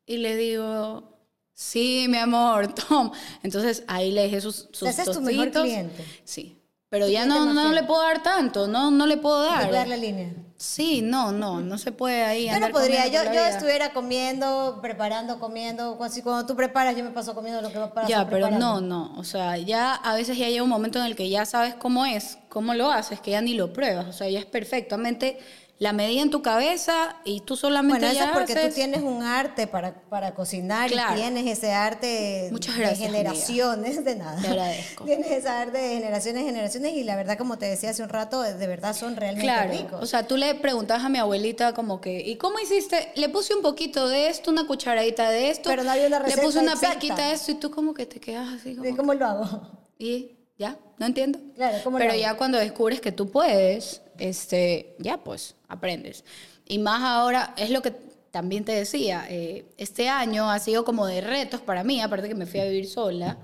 Y 0.05 0.17
le 0.17 0.35
digo, 0.35 1.17
sí, 1.53 2.07
mi 2.09 2.17
amor, 2.17 2.73
Tom. 2.89 3.11
Entonces 3.41 3.83
ahí 3.87 4.11
le 4.11 4.23
dejé 4.23 4.41
sus, 4.41 4.69
sus 4.71 4.89
Ese 4.89 5.03
es 5.03 5.11
tu 5.11 5.21
mejor 5.21 5.51
cliente. 5.51 6.05
Sí. 6.23 6.59
Pero 6.93 7.07
ya 7.07 7.25
no, 7.25 7.51
no, 7.51 7.71
le 7.71 7.81
puedo 7.81 8.03
dar 8.03 8.21
tanto, 8.21 8.67
no, 8.67 8.91
no 8.91 9.07
le 9.07 9.17
puedo 9.17 9.41
dar. 9.41 9.71
dar 9.71 9.87
la 9.87 9.97
línea. 9.97 10.31
Sí, 10.57 11.01
no, 11.01 11.31
no, 11.31 11.59
no 11.59 11.79
se 11.79 11.91
puede 11.91 12.23
ahí. 12.23 12.47
Yo 12.47 12.59
no 12.59 12.69
podría, 12.69 13.07
yo, 13.07 13.23
yo 13.33 13.43
estuviera 13.45 13.93
comiendo, 13.93 14.77
preparando, 14.79 15.39
comiendo, 15.39 15.97
así 16.03 16.21
cuando 16.21 16.45
tú 16.45 16.55
preparas, 16.55 16.95
yo 16.95 17.03
me 17.03 17.09
paso 17.09 17.33
comiendo 17.33 17.61
lo 17.63 17.69
que 17.69 17.79
Ya, 18.07 18.29
pero 18.29 18.51
no, 18.51 18.79
no, 18.79 19.11
o 19.17 19.23
sea, 19.23 19.57
ya 19.57 19.95
a 19.95 20.13
veces 20.13 20.37
ya 20.37 20.47
llega 20.47 20.61
un 20.61 20.69
momento 20.69 20.99
en 20.99 21.05
el 21.05 21.15
que 21.15 21.27
ya 21.29 21.45
sabes 21.45 21.73
cómo 21.73 22.05
es, 22.05 22.37
cómo 22.47 22.75
lo 22.75 22.91
haces, 22.91 23.19
que 23.19 23.31
ya 23.31 23.41
ni 23.41 23.55
lo 23.55 23.73
pruebas, 23.73 24.05
o 24.05 24.13
sea, 24.13 24.29
ya 24.29 24.37
es 24.37 24.45
perfectamente 24.45 25.39
la 25.83 25.91
medida 25.91 26.21
en 26.21 26.29
tu 26.29 26.41
cabeza 26.41 27.17
y 27.25 27.41
tú 27.41 27.57
solamente 27.57 28.05
Bueno, 28.05 28.17
eso 28.17 28.23
es 28.23 28.31
porque 28.31 28.55
tú 28.55 28.73
tienes 28.73 29.01
un 29.01 29.21
arte 29.21 29.67
para, 29.67 29.93
para 29.93 30.33
cocinar 30.33 30.89
y 30.89 30.95
tienes 31.13 31.45
ese 31.45 31.73
arte 31.73 32.49
de 32.53 32.95
generaciones, 32.95 34.05
de 34.05 34.15
nada. 34.15 34.41
Te 34.41 34.47
agradezco. 34.47 35.03
Tienes 35.05 35.29
ese 35.29 35.49
arte 35.49 35.77
de 35.77 35.95
generaciones 35.95 36.43
y 36.43 36.45
generaciones 36.45 36.93
y 36.93 37.03
la 37.03 37.17
verdad, 37.17 37.37
como 37.37 37.57
te 37.57 37.65
decía 37.65 37.89
hace 37.89 38.01
un 38.01 38.07
rato, 38.07 38.41
de 38.41 38.65
verdad 38.65 38.95
son 38.95 39.17
realmente 39.17 39.45
claro. 39.45 39.73
ricos. 39.73 40.01
O 40.01 40.05
sea, 40.05 40.25
tú 40.25 40.37
le 40.37 40.55
preguntabas 40.55 41.03
a 41.03 41.09
mi 41.09 41.17
abuelita 41.17 41.73
como 41.73 41.99
que, 41.99 42.21
¿y 42.21 42.37
cómo 42.37 42.59
hiciste? 42.59 43.11
Le 43.15 43.27
puse 43.27 43.53
un 43.53 43.61
poquito 43.61 44.07
de 44.07 44.29
esto, 44.29 44.51
una 44.51 44.65
cucharadita 44.65 45.31
de 45.31 45.49
esto. 45.49 45.69
Pero 45.69 45.83
no 45.83 45.91
había 45.91 46.07
una 46.07 46.19
receta 46.19 46.41
Le 46.41 46.47
puse 46.47 46.59
una 46.59 46.77
pizquita 46.77 47.27
de 47.27 47.33
esto 47.33 47.51
y 47.51 47.55
tú 47.55 47.71
como 47.71 47.93
que 47.93 48.05
te 48.05 48.21
quedas 48.21 48.47
así 48.53 48.73
como... 48.73 48.95
¿Cómo 48.95 49.13
lo 49.13 49.25
hago? 49.25 49.61
Y 49.99 50.37
ya, 50.57 50.79
no 50.97 51.05
entiendo. 51.05 51.39
Claro, 51.55 51.79
¿cómo 51.83 51.97
Pero 51.97 52.15
ya 52.15 52.37
cuando 52.37 52.57
descubres 52.57 53.01
que 53.01 53.11
tú 53.11 53.29
puedes, 53.29 54.02
este, 54.19 54.95
ya 54.99 55.17
pues 55.17 55.55
aprendes. 55.67 56.23
Y 56.65 56.79
más 56.79 57.01
ahora, 57.03 57.53
es 57.57 57.69
lo 57.69 57.81
que 57.81 57.93
también 58.31 58.65
te 58.65 58.71
decía, 58.71 59.25
eh, 59.29 59.65
este 59.77 60.09
año 60.09 60.49
ha 60.49 60.57
sido 60.59 60.83
como 60.83 61.05
de 61.05 61.21
retos 61.21 61.61
para 61.61 61.83
mí, 61.83 62.01
aparte 62.01 62.27
que 62.27 62.35
me 62.35 62.47
fui 62.47 62.59
a 62.59 62.65
vivir 62.65 62.87
sola, 62.87 63.37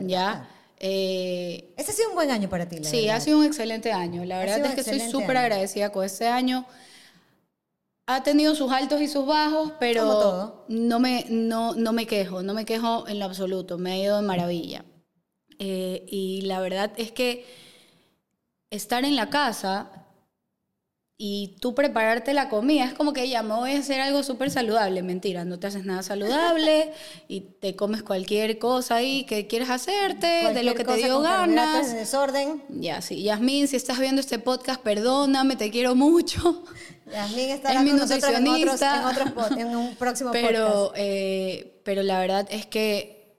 ya. 0.00 0.48
Eh, 0.84 1.72
este 1.76 1.92
ha 1.92 1.94
sido 1.94 2.08
un 2.08 2.16
buen 2.16 2.32
año 2.32 2.48
para 2.48 2.68
ti, 2.68 2.78
la 2.80 2.90
Sí, 2.90 3.08
ha 3.08 3.20
sido 3.20 3.38
un 3.38 3.44
excelente 3.44 3.92
año. 3.92 4.24
La 4.24 4.38
verdad 4.38 4.64
es 4.64 4.74
que 4.74 4.80
estoy 4.80 4.98
súper 4.98 5.36
agradecida 5.36 5.92
con 5.92 6.04
este 6.04 6.26
año. 6.26 6.66
Ha 8.08 8.24
tenido 8.24 8.56
sus 8.56 8.72
altos 8.72 9.00
y 9.00 9.06
sus 9.06 9.24
bajos, 9.24 9.74
pero 9.78 10.64
No, 10.68 10.98
me, 10.98 11.24
no, 11.30 11.74
no 11.76 11.92
me 11.92 12.06
quejo, 12.08 12.42
no 12.42 12.52
me 12.52 12.64
quejo 12.64 13.06
en 13.06 13.20
lo 13.20 13.26
absoluto, 13.26 13.78
me 13.78 13.92
ha 13.92 13.96
ido 13.96 14.16
de 14.16 14.26
maravilla. 14.26 14.84
Eh, 15.60 16.04
y 16.08 16.40
la 16.42 16.60
verdad 16.60 16.90
es 16.96 17.12
que 17.12 17.46
estar 18.70 19.04
en 19.04 19.14
la 19.14 19.30
casa 19.30 20.01
y 21.24 21.54
tú 21.60 21.72
prepararte 21.72 22.34
la 22.34 22.48
comida, 22.48 22.84
es 22.84 22.94
como 22.94 23.12
que 23.12 23.28
ya 23.28 23.44
me 23.44 23.54
voy 23.54 23.76
a 23.76 23.78
hacer 23.78 24.00
algo 24.00 24.24
súper 24.24 24.50
saludable. 24.50 25.04
Mentira, 25.04 25.44
no 25.44 25.56
te 25.56 25.68
haces 25.68 25.84
nada 25.84 26.02
saludable 26.02 26.92
y 27.28 27.42
te 27.60 27.76
comes 27.76 28.02
cualquier 28.02 28.58
cosa 28.58 28.96
ahí 28.96 29.22
que 29.22 29.46
quieres 29.46 29.70
hacerte, 29.70 30.52
de 30.52 30.64
lo 30.64 30.74
que 30.74 30.82
te 30.82 30.96
dio 30.96 31.20
ganas. 31.20 31.90
En 31.90 31.94
desorden. 31.98 32.64
Ya, 32.70 33.00
sí. 33.02 33.22
Yasmín, 33.22 33.68
si 33.68 33.76
estás 33.76 34.00
viendo 34.00 34.20
este 34.20 34.40
podcast, 34.40 34.80
perdóname, 34.82 35.54
te 35.54 35.70
quiero 35.70 35.94
mucho. 35.94 36.64
Yasmín 37.12 37.50
está 37.50 37.72
es 37.72 37.82
mi 37.82 37.92
nutricionista. 37.92 38.96
En, 38.96 39.04
otros, 39.06 39.50
en, 39.56 39.76
un 39.76 39.94
próximo 39.94 40.30
pero, 40.32 40.72
podcast. 40.72 40.96
Eh, 40.96 41.82
pero 41.84 42.02
la 42.02 42.18
verdad 42.18 42.48
es 42.50 42.66
que 42.66 43.38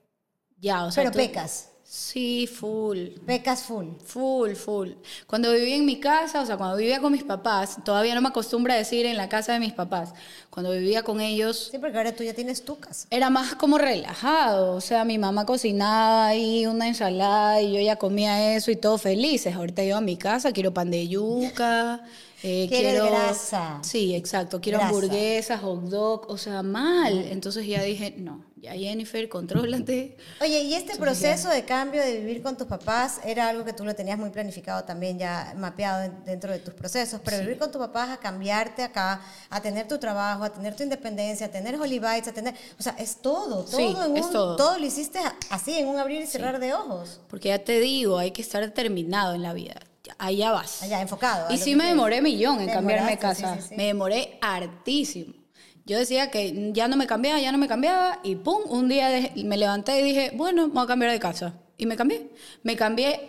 ya, 0.56 0.86
o 0.86 0.90
sea. 0.90 1.04
Pero 1.04 1.14
pecas. 1.14 1.68
Sí, 1.96 2.48
full. 2.48 3.10
Becas 3.24 3.62
full. 3.62 3.86
Full, 4.04 4.54
full. 4.54 4.90
Cuando 5.28 5.52
vivía 5.52 5.76
en 5.76 5.86
mi 5.86 6.00
casa, 6.00 6.40
o 6.40 6.46
sea, 6.46 6.56
cuando 6.56 6.76
vivía 6.76 6.98
con 7.00 7.12
mis 7.12 7.22
papás, 7.22 7.76
todavía 7.84 8.16
no 8.16 8.20
me 8.20 8.30
acostumbro 8.30 8.72
a 8.72 8.76
decir 8.76 9.06
en 9.06 9.16
la 9.16 9.28
casa 9.28 9.52
de 9.52 9.60
mis 9.60 9.72
papás. 9.72 10.12
Cuando 10.50 10.72
vivía 10.72 11.04
con 11.04 11.20
ellos. 11.20 11.68
Sí, 11.70 11.78
porque 11.78 11.96
ahora 11.96 12.10
tú 12.10 12.24
ya 12.24 12.34
tienes 12.34 12.64
tu 12.64 12.80
casa. 12.80 13.06
Era 13.10 13.30
más 13.30 13.54
como 13.54 13.78
relajado. 13.78 14.74
O 14.74 14.80
sea, 14.80 15.04
mi 15.04 15.18
mamá 15.18 15.46
cocinaba 15.46 16.26
ahí 16.26 16.66
una 16.66 16.88
ensalada 16.88 17.62
y 17.62 17.74
yo 17.74 17.80
ya 17.80 17.94
comía 17.94 18.56
eso 18.56 18.72
y 18.72 18.76
todo 18.76 18.98
felices. 18.98 19.54
Ahorita 19.54 19.84
yo 19.84 19.96
a 19.96 20.00
mi 20.00 20.16
casa 20.16 20.50
quiero 20.50 20.74
pan 20.74 20.90
de 20.90 21.06
yuca. 21.06 22.02
Eh, 22.42 22.66
quiero 22.68 23.06
grasa. 23.06 23.78
Sí, 23.84 24.16
exacto. 24.16 24.60
Quiero 24.60 24.82
hamburguesas, 24.82 25.60
hot 25.60 25.84
dog, 25.84 26.26
o 26.28 26.38
sea, 26.38 26.64
mal. 26.64 27.24
Entonces 27.30 27.64
ya 27.68 27.84
dije, 27.84 28.16
no, 28.18 28.44
ya 28.64 28.72
Jennifer, 28.72 29.28
contrólate. 29.28 30.16
Oye, 30.40 30.62
¿y 30.62 30.74
este 30.74 30.96
proceso 30.96 31.50
de 31.50 31.64
cambio 31.64 32.02
de 32.02 32.18
vivir 32.20 32.42
con 32.42 32.56
tus 32.56 32.66
papás 32.66 33.20
era 33.24 33.48
algo 33.48 33.64
que 33.64 33.74
tú 33.74 33.84
lo 33.84 33.94
tenías 33.94 34.18
muy 34.18 34.30
planificado 34.30 34.84
también, 34.84 35.18
ya 35.18 35.52
mapeado 35.56 36.10
dentro 36.24 36.50
de 36.50 36.58
tus 36.58 36.72
procesos? 36.72 37.20
Pero 37.22 37.40
vivir 37.40 37.58
con 37.58 37.70
tus 37.70 37.78
papás, 37.78 38.08
a 38.08 38.16
cambiarte 38.16 38.82
acá, 38.82 39.20
a 39.50 39.60
tener 39.60 39.86
tu 39.86 39.98
trabajo, 39.98 40.44
a 40.44 40.50
tener 40.50 40.74
tu 40.74 40.82
independencia, 40.82 41.46
a 41.46 41.50
tener 41.50 41.76
Holy 41.76 41.98
Bites, 41.98 42.28
a 42.28 42.32
tener. 42.32 42.54
O 42.78 42.82
sea, 42.82 42.96
es 42.98 43.16
todo, 43.16 43.64
todo 43.64 43.76
sí, 43.76 43.94
en 44.04 44.16
es 44.16 44.24
un, 44.24 44.32
todo. 44.32 44.56
todo 44.56 44.78
lo 44.78 44.86
hiciste 44.86 45.20
así, 45.50 45.74
en 45.78 45.86
un 45.86 45.98
abrir 45.98 46.22
y 46.22 46.26
cerrar 46.26 46.58
de 46.58 46.72
ojos. 46.72 47.20
Porque 47.28 47.50
ya 47.50 47.58
te 47.58 47.80
digo, 47.80 48.18
hay 48.18 48.30
que 48.30 48.40
estar 48.40 48.64
determinado 48.64 49.34
en 49.34 49.42
la 49.42 49.52
vida 49.52 49.74
allá 50.18 50.52
vas. 50.52 50.82
Allá, 50.82 51.00
enfocado. 51.00 51.52
Y 51.52 51.58
sí 51.58 51.74
me 51.74 51.86
demoré 51.86 52.20
millón 52.20 52.60
en 52.60 52.70
cambiarme 52.70 53.12
de 53.12 53.18
casa. 53.18 53.58
me 53.76 53.86
demoré 53.86 54.38
hartísimo. 54.40 55.43
Yo 55.86 55.98
decía 55.98 56.30
que 56.30 56.72
ya 56.72 56.88
no 56.88 56.96
me 56.96 57.06
cambiaba, 57.06 57.40
ya 57.40 57.52
no 57.52 57.58
me 57.58 57.68
cambiaba, 57.68 58.20
y 58.22 58.36
pum, 58.36 58.62
un 58.68 58.88
día 58.88 59.30
me 59.36 59.56
levanté 59.56 60.00
y 60.00 60.02
dije, 60.02 60.32
bueno, 60.34 60.68
me 60.68 60.74
voy 60.74 60.84
a 60.84 60.86
cambiar 60.86 61.12
de 61.12 61.20
casa. 61.20 61.54
Y 61.76 61.86
me 61.86 61.96
cambié. 61.96 62.30
Me 62.62 62.76
cambié 62.76 63.20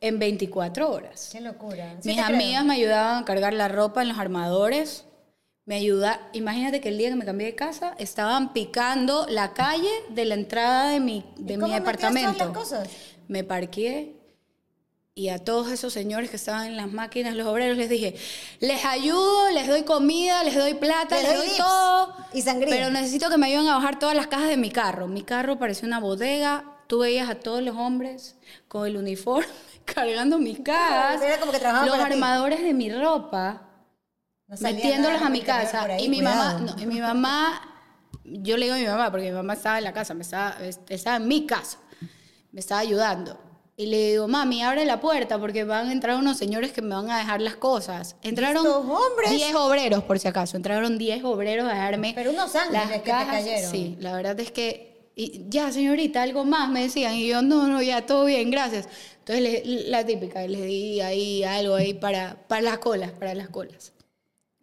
en 0.00 0.18
24 0.18 0.90
horas. 0.90 1.30
Qué 1.32 1.40
locura. 1.40 1.96
Mis 2.04 2.18
amigas 2.18 2.64
me 2.64 2.74
ayudaban 2.74 3.22
a 3.22 3.24
cargar 3.24 3.54
la 3.54 3.68
ropa 3.68 4.02
en 4.02 4.08
los 4.08 4.18
armadores. 4.18 5.04
Me 5.64 5.76
ayuda, 5.76 6.28
imagínate 6.32 6.80
que 6.80 6.88
el 6.88 6.98
día 6.98 7.08
que 7.08 7.14
me 7.14 7.24
cambié 7.24 7.46
de 7.46 7.54
casa 7.54 7.94
estaban 7.98 8.52
picando 8.52 9.26
la 9.28 9.54
calle 9.54 9.90
de 10.10 10.24
la 10.24 10.34
entrada 10.34 10.90
de 10.90 10.98
mi, 10.98 11.24
de 11.36 11.56
mi 11.56 11.72
apartamento. 11.72 12.44
Las 12.46 12.48
cosas? 12.48 12.88
Me 13.28 13.44
parqué, 13.44 14.16
y 15.14 15.28
a 15.28 15.38
todos 15.38 15.70
esos 15.70 15.92
señores 15.92 16.30
que 16.30 16.36
estaban 16.36 16.66
en 16.66 16.76
las 16.76 16.90
máquinas, 16.90 17.34
los 17.34 17.46
obreros, 17.46 17.76
les 17.76 17.90
dije, 17.90 18.16
les 18.60 18.84
ayudo, 18.86 19.50
les 19.50 19.68
doy 19.68 19.82
comida, 19.82 20.42
les 20.42 20.54
doy 20.54 20.72
plata, 20.72 21.20
les, 21.20 21.36
doy, 21.36 21.48
todo. 21.58 22.16
Y 22.32 22.40
sangría. 22.40 22.74
Pero 22.74 22.90
necesito 22.90 23.28
que 23.28 23.36
me 23.36 23.48
ayuden 23.48 23.68
a 23.68 23.74
bajar 23.74 23.98
todas 23.98 24.16
las 24.16 24.28
cajas 24.28 24.48
de 24.48 24.56
mi 24.56 24.70
carro. 24.70 25.08
Mi 25.08 25.22
carro 25.22 25.58
parecía 25.58 25.86
una 25.86 26.00
bodega. 26.00 26.64
Tú 26.86 27.00
veías 27.00 27.28
a 27.28 27.34
todos 27.34 27.62
los 27.62 27.76
hombres 27.76 28.36
con 28.68 28.86
el 28.86 28.96
uniforme 28.96 29.46
cargando 29.84 30.38
mis 30.38 30.60
cajas. 30.60 31.20
los 31.86 31.98
armadores 31.98 32.62
de 32.62 32.72
mi 32.72 32.90
ropa, 32.90 33.68
metiéndolos 34.60 35.20
a 35.20 35.28
mi 35.28 35.42
casa. 35.42 36.00
y 36.00 36.08
mi 36.08 36.22
mamá, 36.22 36.54
no, 36.54 36.82
y 36.82 36.86
mi 36.86 37.00
mamá, 37.00 37.60
yo 38.24 38.56
le 38.56 38.64
digo 38.64 38.76
a 38.76 38.78
mi 38.78 38.86
mamá, 38.86 39.10
porque 39.10 39.26
mi 39.26 39.36
mamá 39.36 39.52
estaba 39.52 39.76
en 39.76 39.84
la 39.84 39.92
casa, 39.92 40.14
me 40.14 40.22
estaba, 40.22 40.56
estaba 40.88 41.16
en 41.16 41.28
mi 41.28 41.44
casa, 41.46 41.76
me 42.50 42.60
estaba 42.60 42.80
ayudando 42.80 43.51
y 43.76 43.86
le 43.86 44.10
digo, 44.10 44.28
mami, 44.28 44.62
abre 44.62 44.84
la 44.84 45.00
puerta 45.00 45.38
porque 45.38 45.64
van 45.64 45.88
a 45.88 45.92
entrar 45.92 46.18
unos 46.18 46.36
señores 46.36 46.72
que 46.72 46.82
me 46.82 46.94
van 46.94 47.10
a 47.10 47.18
dejar 47.18 47.40
las 47.40 47.56
cosas. 47.56 48.16
Entraron 48.22 48.64
10 49.28 49.54
obreros, 49.54 50.04
por 50.04 50.18
si 50.18 50.28
acaso. 50.28 50.56
Entraron 50.56 50.98
10 50.98 51.24
obreros 51.24 51.66
a 51.66 51.70
dejarme. 51.70 52.12
Pero 52.14 52.30
unos 52.30 52.54
ángeles 52.54 52.90
que 52.90 52.98
te 52.98 53.10
cayeron. 53.10 53.70
Sí, 53.70 53.96
la 53.98 54.14
verdad 54.14 54.38
es 54.40 54.52
que. 54.52 55.10
Y, 55.14 55.46
ya, 55.48 55.72
señorita, 55.72 56.22
algo 56.22 56.44
más 56.44 56.68
me 56.70 56.82
decían. 56.82 57.14
Y 57.14 57.26
yo, 57.26 57.42
no, 57.42 57.66
no, 57.66 57.82
ya, 57.82 58.04
todo 58.04 58.26
bien, 58.26 58.50
gracias. 58.50 58.88
Entonces, 59.20 59.62
la 59.64 60.04
típica, 60.04 60.46
les 60.46 60.64
di 60.64 61.00
ahí 61.00 61.44
algo 61.44 61.74
ahí 61.74 61.94
para, 61.94 62.36
para 62.48 62.62
las 62.62 62.78
colas, 62.78 63.12
para 63.12 63.34
las 63.34 63.48
colas 63.48 63.92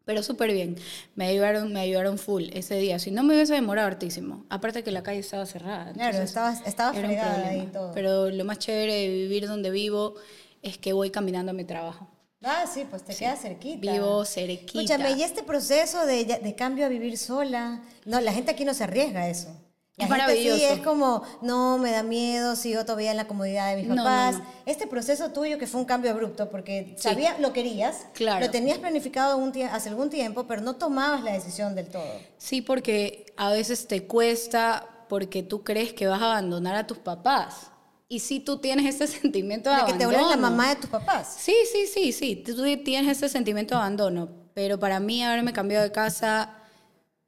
pero 0.09 0.23
súper 0.23 0.51
bien. 0.51 0.75
Me 1.13 1.27
ayudaron, 1.27 1.71
me 1.71 1.81
ayudaron 1.81 2.17
full 2.17 2.45
ese 2.53 2.73
día. 2.77 2.97
Si 2.97 3.11
no 3.11 3.21
me 3.21 3.35
hubiese 3.35 3.53
demorado 3.53 3.87
hartísimo. 3.89 4.43
Aparte 4.49 4.83
que 4.83 4.89
la 4.89 5.03
calle 5.03 5.19
estaba 5.19 5.45
cerrada. 5.45 5.93
Claro, 5.93 6.17
estaba, 6.17 6.51
estaba 6.65 6.95
fregada 6.95 7.55
y 7.55 7.67
todo. 7.67 7.91
Pero 7.93 8.31
lo 8.31 8.43
más 8.43 8.57
chévere 8.57 8.91
de 8.91 9.07
vivir 9.07 9.47
donde 9.47 9.69
vivo 9.69 10.15
es 10.63 10.79
que 10.79 10.93
voy 10.93 11.11
caminando 11.11 11.51
a 11.51 11.53
mi 11.53 11.63
trabajo. 11.63 12.07
Ah, 12.41 12.65
sí, 12.65 12.87
pues 12.89 13.03
te 13.05 13.13
queda 13.13 13.35
cerquita. 13.35 13.91
Vivo 13.91 14.25
cerquita. 14.25 14.79
Escúchame, 14.79 15.11
y 15.11 15.21
este 15.21 15.43
proceso 15.43 16.03
de, 16.07 16.25
de 16.25 16.55
cambio 16.55 16.87
a 16.87 16.89
vivir 16.89 17.15
sola, 17.15 17.83
no, 18.05 18.19
la 18.19 18.33
gente 18.33 18.49
aquí 18.49 18.65
no 18.65 18.73
se 18.73 18.85
arriesga 18.85 19.21
a 19.21 19.29
eso. 19.29 19.55
Es 19.99 20.09
maravilloso. 20.09 20.57
Sí, 20.57 20.63
es 20.63 20.79
como, 20.79 21.23
no, 21.41 21.77
me 21.77 21.91
da 21.91 22.03
miedo, 22.03 22.55
sigo 22.55 22.85
todavía 22.85 23.11
en 23.11 23.17
la 23.17 23.27
comodidad 23.27 23.75
de 23.75 23.83
mis 23.83 23.95
papás. 23.95 24.37
Este 24.65 24.87
proceso 24.87 25.31
tuyo 25.31 25.57
que 25.57 25.67
fue 25.67 25.81
un 25.81 25.85
cambio 25.85 26.11
abrupto, 26.11 26.49
porque 26.49 26.95
sabía, 26.97 27.37
lo 27.39 27.51
querías, 27.53 28.05
claro. 28.13 28.45
lo 28.45 28.51
tenías 28.51 28.77
planificado 28.77 29.37
un 29.37 29.49
hace 29.71 29.89
algún 29.89 30.09
tiempo, 30.09 30.45
pero 30.47 30.61
no 30.61 30.75
tomabas 30.75 31.23
la 31.23 31.33
decisión 31.33 31.75
del 31.75 31.87
todo. 31.87 32.11
Sí, 32.37 32.61
porque 32.61 33.25
a 33.35 33.51
veces 33.51 33.87
te 33.87 34.03
cuesta 34.03 34.87
porque 35.09 35.43
tú 35.43 35.63
crees 35.63 35.91
que 35.91 36.07
vas 36.07 36.21
a 36.21 36.25
abandonar 36.25 36.75
a 36.75 36.87
tus 36.87 36.97
papás. 36.97 37.71
y 38.07 38.19
si 38.19 38.39
tú 38.39 38.57
tienes 38.57 38.95
ese 38.95 39.07
sentimiento 39.19 39.69
de, 39.69 39.75
de 39.75 39.81
abandono. 39.81 39.99
que 39.99 40.05
te 40.05 40.05
vuelves 40.05 40.35
la 40.35 40.41
mamá 40.41 40.69
de 40.69 40.75
tus 40.77 40.89
papás. 40.89 41.35
Sí, 41.39 41.55
sí, 41.71 41.87
sí, 41.87 42.11
sí. 42.11 42.35
Tú 42.37 42.63
tienes 42.83 43.17
ese 43.17 43.27
sentimiento 43.27 43.75
de 43.75 43.81
abandono. 43.81 44.29
Pero 44.53 44.79
para 44.79 44.99
mí 44.99 45.23
haberme 45.23 45.53
cambiado 45.53 45.83
de 45.83 45.91
casa 45.91 46.55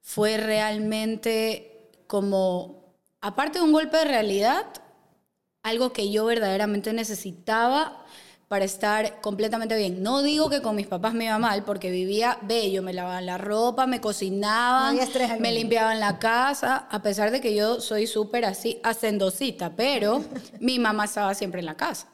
fue 0.02 0.38
realmente 0.38 1.71
como, 2.12 2.98
aparte 3.22 3.60
de 3.60 3.64
un 3.64 3.72
golpe 3.72 3.96
de 3.96 4.04
realidad, 4.04 4.66
algo 5.64 5.94
que 5.94 6.12
yo 6.12 6.26
verdaderamente 6.26 6.92
necesitaba 6.92 8.04
para 8.50 8.66
estar 8.66 9.22
completamente 9.22 9.78
bien. 9.78 10.04
No 10.04 10.22
digo 10.22 10.50
que 10.50 10.62
con 10.62 10.76
mis 10.76 10.88
papás 10.88 11.14
me 11.14 11.24
iba 11.24 11.40
mal, 11.40 11.64
porque 11.64 11.90
vivía 11.90 12.38
bello, 12.42 12.84
me 12.84 12.92
lavaban 12.92 13.26
la 13.26 13.38
ropa, 13.38 13.88
me 13.88 14.02
cocinaban, 14.02 15.00
me 15.40 15.54
limpiaban 15.54 16.02
la 16.02 16.20
casa, 16.20 16.86
a 16.92 17.02
pesar 17.02 17.32
de 17.32 17.40
que 17.40 17.56
yo 17.56 17.80
soy 17.80 18.08
súper 18.08 18.44
así, 18.44 18.82
hacendosita, 18.84 19.78
pero 19.78 20.22
mi 20.60 20.80
mamá 20.80 21.06
estaba 21.06 21.34
siempre 21.34 21.62
en 21.62 21.66
la 21.66 21.78
casa. 21.78 22.10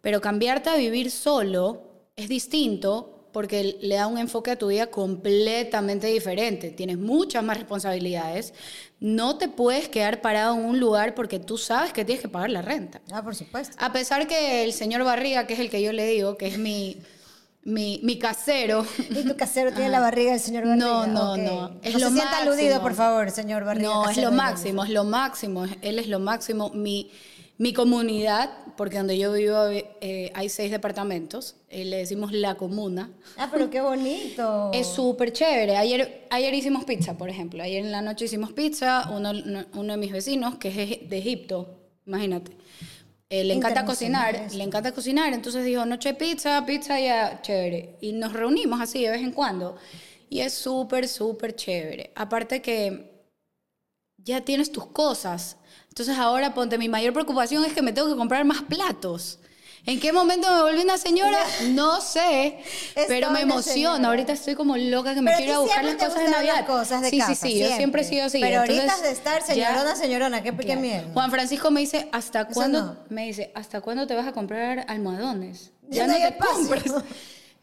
Pero 0.00 0.20
cambiarte 0.20 0.70
a 0.70 0.76
vivir 0.76 1.12
solo 1.12 1.82
es 2.16 2.28
distinto 2.28 3.13
porque 3.34 3.76
le 3.80 3.96
da 3.96 4.06
un 4.06 4.16
enfoque 4.16 4.52
a 4.52 4.56
tu 4.56 4.68
vida 4.68 4.86
completamente 4.86 6.06
diferente. 6.06 6.70
Tienes 6.70 6.98
muchas 6.98 7.42
más 7.42 7.56
responsabilidades. 7.58 8.54
No 9.00 9.38
te 9.38 9.48
puedes 9.48 9.88
quedar 9.88 10.20
parado 10.20 10.54
en 10.54 10.64
un 10.64 10.78
lugar 10.78 11.16
porque 11.16 11.40
tú 11.40 11.58
sabes 11.58 11.92
que 11.92 12.04
tienes 12.04 12.22
que 12.22 12.28
pagar 12.28 12.50
la 12.50 12.62
renta. 12.62 13.00
Ah, 13.10 13.24
por 13.24 13.34
supuesto. 13.34 13.76
A 13.80 13.92
pesar 13.92 14.28
que 14.28 14.62
el 14.62 14.72
señor 14.72 15.02
Barriga, 15.02 15.48
que 15.48 15.54
es 15.54 15.58
el 15.58 15.68
que 15.68 15.82
yo 15.82 15.92
le 15.92 16.06
digo, 16.06 16.36
que 16.36 16.46
es 16.46 16.58
mi, 16.58 17.02
mi, 17.64 17.98
mi 18.04 18.20
casero. 18.20 18.86
¿Y 19.10 19.24
tu 19.24 19.36
casero 19.36 19.72
tiene 19.72 19.90
la 19.90 19.98
barriga 19.98 20.30
del 20.30 20.40
señor 20.40 20.64
Barriga? 20.64 20.86
No, 20.86 21.06
no, 21.08 21.36
no. 21.36 21.80
Es 21.82 21.94
no 21.94 21.98
lo 21.98 22.08
se 22.10 22.14
sienta 22.14 22.38
aludido, 22.38 22.80
por 22.80 22.94
favor, 22.94 23.32
señor 23.32 23.64
Barriga. 23.64 23.88
No, 23.88 24.08
es 24.08 24.16
lo 24.16 24.30
máximo, 24.30 24.84
es 24.84 24.90
lo 24.90 25.02
máximo. 25.02 25.64
Él 25.82 25.98
es 25.98 26.06
lo 26.06 26.20
máximo. 26.20 26.70
Mi, 26.70 27.10
mi 27.58 27.72
comunidad, 27.72 28.50
porque 28.76 28.98
donde 28.98 29.18
yo 29.18 29.32
vivo 29.32 29.56
eh, 29.70 30.30
hay 30.34 30.48
seis 30.48 30.70
departamentos, 30.70 31.56
eh, 31.68 31.84
le 31.84 31.98
decimos 31.98 32.32
la 32.32 32.56
comuna. 32.56 33.10
Ah, 33.36 33.48
pero 33.50 33.70
qué 33.70 33.80
bonito. 33.80 34.70
es 34.74 34.86
súper 34.86 35.32
chévere. 35.32 35.76
Ayer, 35.76 36.26
ayer 36.30 36.54
hicimos 36.54 36.84
pizza, 36.84 37.16
por 37.16 37.28
ejemplo. 37.28 37.62
Ayer 37.62 37.84
en 37.84 37.92
la 37.92 38.02
noche 38.02 38.26
hicimos 38.26 38.52
pizza. 38.52 39.10
Uno, 39.10 39.32
uno 39.74 39.92
de 39.92 39.96
mis 39.98 40.12
vecinos, 40.12 40.56
que 40.56 40.68
es 40.68 41.08
de 41.08 41.18
Egipto, 41.18 41.78
imagínate. 42.06 42.52
Eh, 43.30 43.42
le 43.42 43.54
encanta 43.54 43.84
cocinar, 43.84 44.52
le 44.52 44.62
encanta 44.62 44.92
cocinar, 44.92 45.32
entonces 45.32 45.64
dijo, 45.64 45.84
noche 45.86 46.14
pizza, 46.14 46.64
pizza 46.66 47.00
ya, 47.00 47.40
chévere. 47.42 47.96
Y 48.00 48.12
nos 48.12 48.32
reunimos 48.32 48.80
así 48.80 49.02
de 49.02 49.10
vez 49.10 49.22
en 49.22 49.32
cuando. 49.32 49.76
Y 50.28 50.40
es 50.40 50.52
súper, 50.52 51.08
súper 51.08 51.56
chévere. 51.56 52.12
Aparte 52.14 52.62
que 52.62 53.10
ya 54.18 54.42
tienes 54.42 54.70
tus 54.70 54.86
cosas 54.86 55.56
entonces 55.94 56.18
ahora 56.18 56.54
ponte, 56.54 56.76
mi 56.76 56.88
mayor 56.88 57.12
preocupación 57.12 57.64
es 57.64 57.72
que 57.72 57.80
me 57.80 57.92
tengo 57.92 58.08
que 58.08 58.16
comprar 58.16 58.44
más 58.44 58.62
platos. 58.62 59.38
¿En 59.86 60.00
qué 60.00 60.12
momento 60.12 60.52
me 60.52 60.62
volví 60.62 60.82
una 60.82 60.98
señora? 60.98 61.38
No 61.68 62.00
sé, 62.00 62.58
pero 63.06 63.30
me 63.30 63.42
emociona. 63.42 64.08
Ahorita 64.08 64.32
estoy 64.32 64.56
como 64.56 64.76
loca 64.76 65.14
que 65.14 65.22
me 65.22 65.32
quiero 65.36 65.62
buscar 65.62 65.84
las 65.84 65.94
cosas 65.94 66.16
de 66.16 66.30
Navidad. 66.30 66.66
Cosas 66.66 67.00
de 67.00 67.10
sí, 67.10 67.20
sí, 67.20 67.36
sí, 67.36 67.60
yo 67.60 67.68
siempre 67.76 68.02
he 68.02 68.04
sido 68.04 68.24
así. 68.24 68.40
Pero 68.40 68.62
ahorita 68.62 69.02
de 69.02 69.12
estar 69.12 69.40
señorona, 69.42 69.94
señorona, 69.94 70.42
qué, 70.42 70.52
qué 70.56 70.74
miedo. 70.74 71.04
Juan 71.12 71.30
Francisco 71.30 71.70
me 71.70 71.78
dice, 71.78 72.08
¿hasta 72.10 72.46
cuándo? 72.48 72.96
Me 73.08 73.26
dice, 73.26 73.52
¿hasta 73.54 73.80
cuándo 73.80 74.08
te 74.08 74.16
vas 74.16 74.26
a 74.26 74.32
comprar 74.32 74.86
almohadones? 74.88 75.70
Ya, 75.90 76.08
no, 76.08 76.14
te 76.14 76.36
compras. 76.38 77.04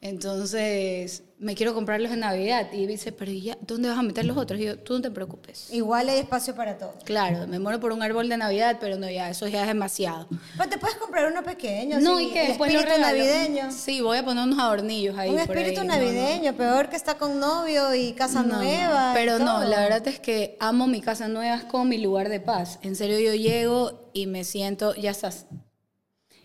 Entonces, 0.04 1.22
me 1.38 1.54
quiero 1.54 1.76
comprarlos 1.76 2.12
en 2.12 2.22
Navidad. 2.22 2.74
Y 2.74 2.88
dice, 2.88 3.12
pero 3.12 3.32
ya, 3.32 3.56
¿dónde 3.62 3.88
vas 3.88 4.00
a 4.00 4.02
meter 4.02 4.26
los 4.26 4.36
otros? 4.36 4.60
Y 4.60 4.64
yo, 4.64 4.80
tú 4.80 4.94
no 4.94 5.02
te 5.02 5.12
preocupes. 5.12 5.72
Igual 5.72 6.10
hay 6.10 6.18
espacio 6.18 6.56
para 6.56 6.80
todo. 6.80 6.96
Claro, 7.06 7.46
me 7.46 7.60
muero 7.60 7.80
por 7.80 7.92
un 7.92 8.02
árbol 8.02 8.28
de 8.28 8.36
Navidad, 8.36 8.78
pero 8.82 8.98
no, 8.98 9.08
ya, 9.08 9.30
eso 9.30 9.48
ya 9.48 9.62
es 9.62 9.68
demasiado. 9.68 10.28
Pues 10.58 10.72
te 10.72 10.80
puedes 10.80 10.98
comprar 10.98 11.32
uno 11.32 11.44
pequeño. 11.44 12.00
No, 12.00 12.20
¿y 12.20 12.32
qué? 12.32 12.48
Después 12.48 12.74
espíritu 12.74 13.00
navideño. 13.00 13.72
Sí, 13.72 14.02
voy 14.02 14.18
a 14.18 14.26
poner 14.26 14.44
unos 14.44 14.58
adornillos 14.58 15.16
ahí. 15.16 15.30
Un 15.30 15.38
espíritu 15.38 15.84
navideño, 15.84 16.58
peor 16.58 16.90
que 16.90 16.96
está 16.96 17.20
con 17.20 17.40
novio 17.40 17.94
y 17.94 18.14
casa 18.14 18.42
nueva. 18.42 19.12
Pero 19.14 19.38
no, 19.38 19.64
la 19.64 19.82
verdad 19.82 20.08
es 20.08 20.20
que 20.20 20.58
amo 20.60 20.88
mi 20.88 21.02
casa 21.02 21.28
nueva, 21.28 21.58
es 21.58 21.66
como 21.66 21.86
mi 21.86 22.00
lugar 22.00 22.30
de 22.30 22.40
paz. 22.40 22.80
En 22.82 22.96
serio, 22.96 23.20
yo 23.20 23.36
llego 23.36 24.10
y 24.14 24.26
me 24.26 24.46
siento, 24.46 24.96
ya 24.96 25.12
estás. 25.12 25.46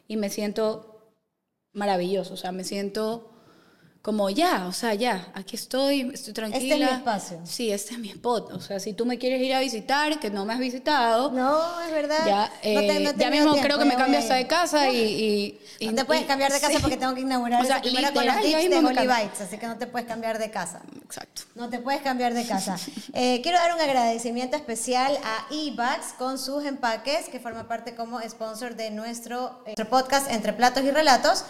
Y 0.09 0.19
me 0.19 0.29
siento 0.29 1.15
maravilloso, 1.73 2.35
o 2.35 2.37
sea, 2.37 2.53
me 2.53 2.63
siento 2.63 3.33
como 4.07 4.31
ya, 4.31 4.69
o 4.69 4.73
sea, 4.73 4.95
ya, 4.95 5.27
aquí 5.35 5.57
estoy, 5.57 6.13
estoy 6.15 6.33
tranquila. 6.33 6.75
Este 6.75 6.85
es 6.85 6.91
mi 6.93 6.97
espacio. 6.97 7.41
Sí, 7.43 7.73
este 7.73 7.95
es 7.95 7.99
mi 7.99 8.11
spot. 8.11 8.53
O 8.53 8.61
sea, 8.61 8.79
si 8.79 8.93
tú 8.93 9.05
me 9.05 9.19
quieres 9.19 9.43
ir 9.43 9.53
a 9.53 9.59
visitar, 9.59 10.21
que 10.21 10.31
no 10.31 10.45
me 10.45 10.53
has 10.53 10.61
visitado. 10.61 11.33
No, 11.33 11.81
es 11.81 11.91
verdad. 11.91 12.25
Ya, 12.25 12.53
eh, 12.63 13.13
ya 13.17 13.31
mismo 13.33 13.57
creo 13.57 13.81
que 13.81 13.85
me 13.85 13.97
cambio 13.97 14.21
hasta 14.21 14.37
de 14.37 14.47
casa 14.47 14.93
y, 14.93 15.59
y, 15.81 15.89
no 15.89 15.97
te 15.97 16.05
puedes 16.05 16.25
cambiar 16.25 16.53
de 16.53 16.61
casa 16.61 16.79
porque 16.79 16.97
tengo 16.97 17.17
que 17.17 17.23
inaugurar 17.23 17.65
o 17.65 17.67
sea, 17.67 17.81
primero 17.81 18.13
con 18.13 18.25
los 18.25 18.37
tips 18.37 18.71
de 18.71 18.77
Holy 18.77 19.09
Bites, 19.09 19.41
así 19.41 19.59
que 19.59 19.67
no 19.67 19.77
te 19.77 19.89
puedes 19.89 20.07
cambiar 20.07 20.39
de 20.39 20.53
casa. 20.53 20.83
Exacto. 21.07 21.43
No 21.55 21.71
te 21.71 21.79
puedes 21.79 22.03
cambiar 22.03 22.35
de 22.35 22.47
casa. 22.47 22.77
Eh, 23.19 23.41
quiero 23.43 23.57
dar 23.57 23.75
un 23.75 23.81
agradecimiento 23.81 24.57
especial 24.57 25.17
a 25.25 25.47
eBags 25.51 26.13
con 26.19 26.39
sus 26.39 26.65
empaques, 26.65 27.31
que 27.31 27.41
forma 27.41 27.67
parte 27.67 27.95
como 27.95 28.21
sponsor 28.21 28.77
de 28.77 28.91
nuestro, 28.91 29.61
eh, 29.65 29.69
nuestro 29.69 29.89
podcast 29.89 30.31
Entre 30.31 30.53
Platos 30.53 30.85
y 30.85 30.91
Relatos. 30.91 31.45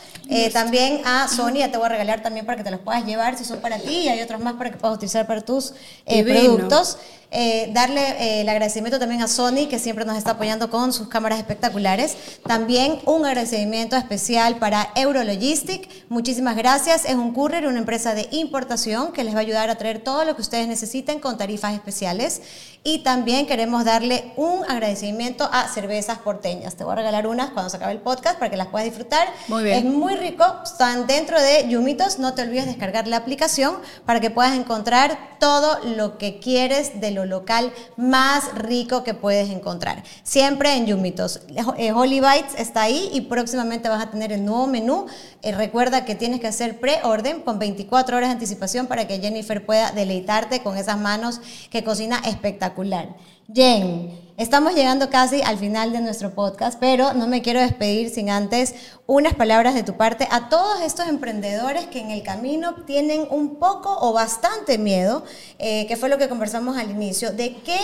también 0.53 1.03
a 1.05 1.27
Sony, 1.27 1.55
ya 1.55 1.73
te 1.73 1.77
voy 1.77 1.87
a 1.87 1.89
regalar 1.89 2.23
también 2.23 2.47
para 2.47 2.59
que 2.59 2.63
te 2.63 2.71
los 2.71 2.81
puedas 2.81 3.05
llevar 3.05 3.37
si 3.37 3.45
son 3.45 3.61
para 3.61 3.79
ti 3.79 4.03
y 4.03 4.09
hay 4.09 4.21
otros 4.21 4.41
más 4.41 4.55
para 4.55 4.71
que 4.71 4.77
puedas 4.77 4.97
utilizar 4.97 5.27
para 5.27 5.41
tus 5.41 5.73
eh, 6.05 6.23
productos. 6.23 6.99
Eh, 7.31 7.71
darle 7.73 8.01
eh, 8.01 8.41
el 8.43 8.49
agradecimiento 8.49 8.99
también 8.99 9.21
a 9.21 9.29
Sony, 9.29 9.67
que 9.69 9.79
siempre 9.79 10.05
nos 10.05 10.17
está 10.17 10.33
apoyando 10.33 10.71
con 10.71 10.93
sus 10.93 11.09
cámaras 11.09 11.39
espectaculares. 11.39 12.17
También 12.47 13.01
un 13.05 13.27
agradecimiento 13.27 13.97
especial 13.97 14.57
para 14.59 14.91
Eurologistic. 14.95 15.89
Muchísimas 16.09 16.57
gracias. 16.57 17.05
Es 17.05 17.15
un 17.15 17.33
courier, 17.33 17.67
una 17.67 17.79
empresa 17.79 18.15
de 18.15 18.29
importación 18.31 19.13
que 19.13 19.25
les 19.25 19.35
va 19.35 19.39
a 19.39 19.43
ayudar 19.43 19.71
a 19.71 19.75
traer 19.77 20.05
todo 20.05 20.25
lo 20.25 20.37
que 20.37 20.43
ustedes 20.43 20.69
necesiten 20.69 21.19
con 21.19 21.37
tarifas 21.37 21.75
especiales. 21.75 22.43
Y 22.85 23.01
también 23.01 23.47
queremos 23.47 23.85
darle 23.85 24.33
un 24.37 24.65
agradecimiento 24.65 25.49
a 25.53 25.67
Cervezas 25.67 26.19
Porteñas. 26.19 26.77
Te 26.77 26.85
voy 26.85 26.93
a 26.93 26.97
regalar 26.97 27.27
unas 27.27 27.51
cuando 27.51 27.69
se 27.69 27.79
acabe 27.79 27.93
el 27.93 28.01
podcast 28.01 28.39
para 28.39 28.49
que 28.49 28.57
las 28.57 28.69
puedas 28.69 28.85
disfrutar. 28.85 29.27
Muy 29.49 29.65
bien. 29.65 29.79
Es 29.79 29.85
muy 29.85 30.15
rico. 30.15 30.45
Están 30.63 31.09
dentro 31.09 31.41
de 31.41 31.69
Yumitos. 31.69 32.21
No 32.21 32.35
te 32.35 32.43
olvides 32.43 32.67
descargar 32.67 33.09
la 33.09 33.17
aplicación 33.17 33.79
para 34.05 34.21
que 34.21 34.31
puedas 34.31 34.55
encontrar 34.55 35.37
todo 35.41 35.81
lo 35.97 36.17
que 36.17 36.39
quieres 36.39 37.01
de 37.01 37.11
lo 37.17 37.25
local 37.25 37.73
más 37.97 38.55
rico 38.55 39.03
que 39.03 39.15
puedes 39.15 39.51
encontrar. 39.51 40.05
Siempre 40.23 40.75
en 40.77 40.87
Yumitos. 40.87 41.41
Eh, 41.77 41.93
Holy 41.93 42.21
Bites 42.21 42.55
está 42.59 42.83
ahí 42.83 43.11
y 43.13 43.23
próximamente 43.23 43.89
vas 43.89 44.03
a 44.03 44.11
tener 44.11 44.33
el 44.33 44.45
nuevo 44.45 44.69
menú. 44.69 45.07
Eh, 45.43 45.51
recuerda 45.53 46.05
que 46.05 46.15
tienes 46.15 46.41
que 46.41 46.47
hacer 46.47 46.79
pre-orden 46.79 47.41
con 47.41 47.59
24 47.59 48.17
horas 48.17 48.29
de 48.29 48.35
anticipación 48.35 48.87
para 48.87 49.09
que 49.09 49.19
Jennifer 49.19 49.65
pueda 49.67 49.91
deleitarte 49.91 50.63
con 50.63 50.77
esas 50.77 50.99
manos 50.99 51.41
que 51.71 51.83
cocina 51.83 52.21
espectacular. 52.25 53.17
Jen, 53.53 54.26
estamos 54.37 54.75
llegando 54.75 55.09
casi 55.09 55.43
al 55.43 55.59
final 55.59 55.93
de 55.93 56.01
nuestro 56.01 56.35
podcast, 56.35 56.79
pero 56.79 57.15
no 57.15 57.27
me 57.27 57.43
quiero 57.43 57.61
despedir 57.61 58.11
sin 58.11 58.31
antes 58.31 58.75
unas 59.07 59.35
palabras 59.35 59.75
de 59.75 59.83
tu 59.83 59.97
parte 59.97 60.29
a 60.31 60.49
todos 60.49 60.83
estos 60.83 61.09
emprendedores 61.09 61.87
que 61.87 62.01
en 62.01 62.11
el 62.11 62.23
camino 62.23 62.75
tienen 62.87 63.27
un 63.31 63.57
poco 63.57 63.97
o 64.01 64.13
bastante 64.13 64.79
miedo, 64.79 65.25
eh, 65.59 65.87
que 65.87 65.97
fue 65.97 66.09
lo 66.09 66.19
que 66.19 66.29
conversamos 66.29 66.77
al 66.77 66.91
inicio, 66.91 67.33
de 67.33 67.57
qué 67.65 67.79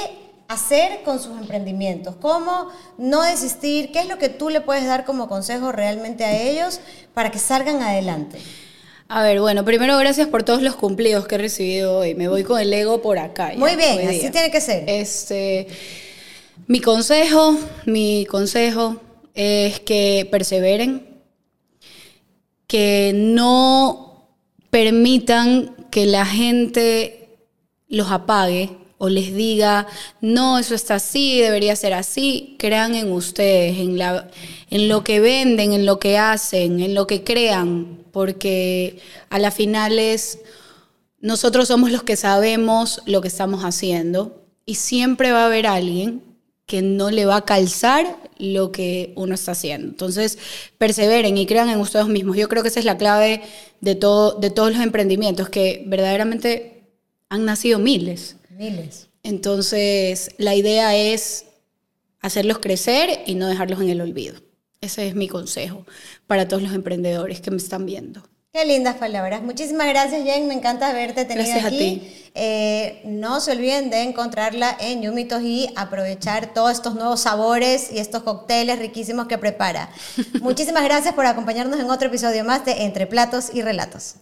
hacer 0.49 1.03
con 1.03 1.19
sus 1.19 1.39
emprendimientos, 1.39 2.17
cómo 2.21 2.69
no 2.99 3.23
desistir, 3.23 3.91
qué 3.91 4.01
es 4.01 4.09
lo 4.09 4.19
que 4.19 4.29
tú 4.29 4.51
le 4.51 4.61
puedes 4.61 4.87
dar 4.87 5.05
como 5.05 5.29
consejo 5.29 5.73
realmente 5.73 6.25
a 6.25 6.37
ellos 6.37 6.81
para 7.15 7.31
que 7.31 7.39
salgan 7.39 7.81
adelante. 7.83 8.39
A 9.09 9.23
ver, 9.23 9.41
bueno, 9.41 9.65
primero 9.65 9.97
gracias 9.99 10.29
por 10.29 10.43
todos 10.43 10.63
los 10.63 10.75
cumplidos 10.75 11.27
que 11.27 11.35
he 11.35 11.39
recibido 11.39 11.99
hoy. 11.99 12.15
Me 12.15 12.29
voy 12.29 12.45
con 12.45 12.59
el 12.59 12.73
ego 12.73 13.03
por 13.03 13.19
acá. 13.19 13.53
Muy 13.57 13.77
bien, 13.77 14.09
así 14.09 14.31
tiene 14.31 14.51
que 14.51 14.61
ser. 14.61 14.85
Este, 14.89 15.67
mi 16.67 16.81
consejo, 16.81 17.57
mi 17.87 18.27
consejo 18.27 19.01
es 19.35 19.81
que 19.81 20.29
perseveren, 20.31 21.07
que 22.67 23.13
no 23.15 24.29
permitan 24.71 25.75
que 25.91 26.07
la 26.07 26.25
gente 26.25 27.29
los 27.89 28.11
apague 28.11 28.71
o 28.99 29.09
les 29.09 29.35
diga, 29.35 29.89
no, 30.21 30.59
eso 30.59 30.75
está 30.75 30.95
así, 30.95 31.41
debería 31.41 31.75
ser 31.75 31.93
así, 31.93 32.57
crean 32.59 32.95
en 32.95 33.11
ustedes, 33.11 33.79
en, 33.79 33.99
la, 33.99 34.31
en 34.71 34.89
lo 34.89 35.03
que 35.03 35.21
venden, 35.21 35.73
en 35.73 35.85
lo 35.85 35.99
que 35.99 36.19
hacen, 36.19 36.81
en 36.81 36.95
lo 36.95 37.07
que 37.09 37.25
crean, 37.25 37.99
porque 38.13 39.01
a 39.29 39.39
la 39.41 39.51
final 39.51 39.99
es, 39.99 40.39
nosotros 41.21 41.69
somos 41.69 41.91
los 41.91 42.05
que 42.05 42.17
sabemos 42.17 43.03
lo 43.05 43.21
que 43.21 43.29
estamos 43.29 43.65
haciendo 43.65 44.45
y 44.65 44.77
siempre 44.77 45.33
va 45.33 45.43
a 45.43 45.47
haber 45.47 45.67
alguien 45.67 46.32
que 46.73 46.81
no 46.81 47.11
le 47.11 47.27
va 47.27 47.37
a 47.37 47.45
calzar 47.45 48.17
lo 48.39 48.73
que 48.73 49.13
uno 49.15 49.35
está 49.35 49.53
haciendo. 49.53 49.89
Entonces, 49.89 50.39
perseveren 50.79 51.37
y 51.37 51.45
crean 51.45 51.69
en 51.69 51.79
ustedes 51.79 52.07
mismos. 52.07 52.35
Yo 52.35 52.49
creo 52.49 52.63
que 52.63 52.71
esa 52.71 52.81
es 52.81 52.87
la 52.87 52.97
clave 52.97 53.43
de, 53.83 53.95
todo, 53.95 54.41
de 54.41 54.49
todos 54.49 54.73
los 54.73 54.81
emprendimientos, 54.81 55.51
que 55.51 55.85
verdaderamente 55.87 56.85
han 57.29 57.45
nacido 57.45 57.79
miles 57.79 58.37
Miles. 58.49 59.09
Entonces, 59.23 60.31
la 60.39 60.55
idea 60.55 60.97
es 60.97 61.45
hacerlos 62.23 62.59
crecer 62.59 63.21
y 63.27 63.35
no 63.35 63.49
dejarlos 63.49 63.83
en 63.83 63.91
el 63.91 64.01
olvido. 64.01 64.41
Ese 64.81 65.07
es 65.09 65.15
mi 65.15 65.29
consejo 65.29 65.85
para 66.27 66.49
todos 66.49 66.63
los 66.63 66.73
emprendedores 66.73 67.43
que 67.43 67.51
me 67.51 67.59
están 67.59 67.85
viendo. 67.85 68.23
Qué 68.55 68.67
lindas 68.67 68.97
palabras. 68.97 69.41
Muchísimas 69.41 69.87
gracias, 69.87 70.25
Jen. 70.25 70.47
Me 70.47 70.53
encanta 70.53 70.91
haberte 70.91 71.25
tenido 71.25 71.47
gracias 71.47 71.65
aquí. 71.65 71.75
A 71.75 71.79
ti. 71.79 72.31
Eh, 72.35 73.01
no 73.07 73.41
se 73.41 73.53
olviden 73.53 73.89
de 73.89 74.03
encontrarla 74.03 74.77
en 74.79 75.01
Yumitos 75.01 75.43
y 75.43 75.73
aprovechar 75.75 76.53
todos 76.53 76.73
estos 76.73 76.95
nuevos 76.95 77.21
sabores 77.21 77.91
y 77.91 77.99
estos 77.99 78.25
cócteles 78.25 78.79
riquísimos 78.79 79.27
que 79.27 79.39
prepara. 79.39 79.89
Muchísimas 80.43 80.85
gracias 80.85 81.15
por 81.15 81.25
acompañarnos 81.25 81.81
en 81.81 81.89
otro 81.89 82.09
episodio 82.09 82.45
más 82.45 82.63
de 82.67 82.85
Entre 82.85 83.07
Platos 83.07 83.49
y 83.55 83.63
Relatos. 83.63 84.17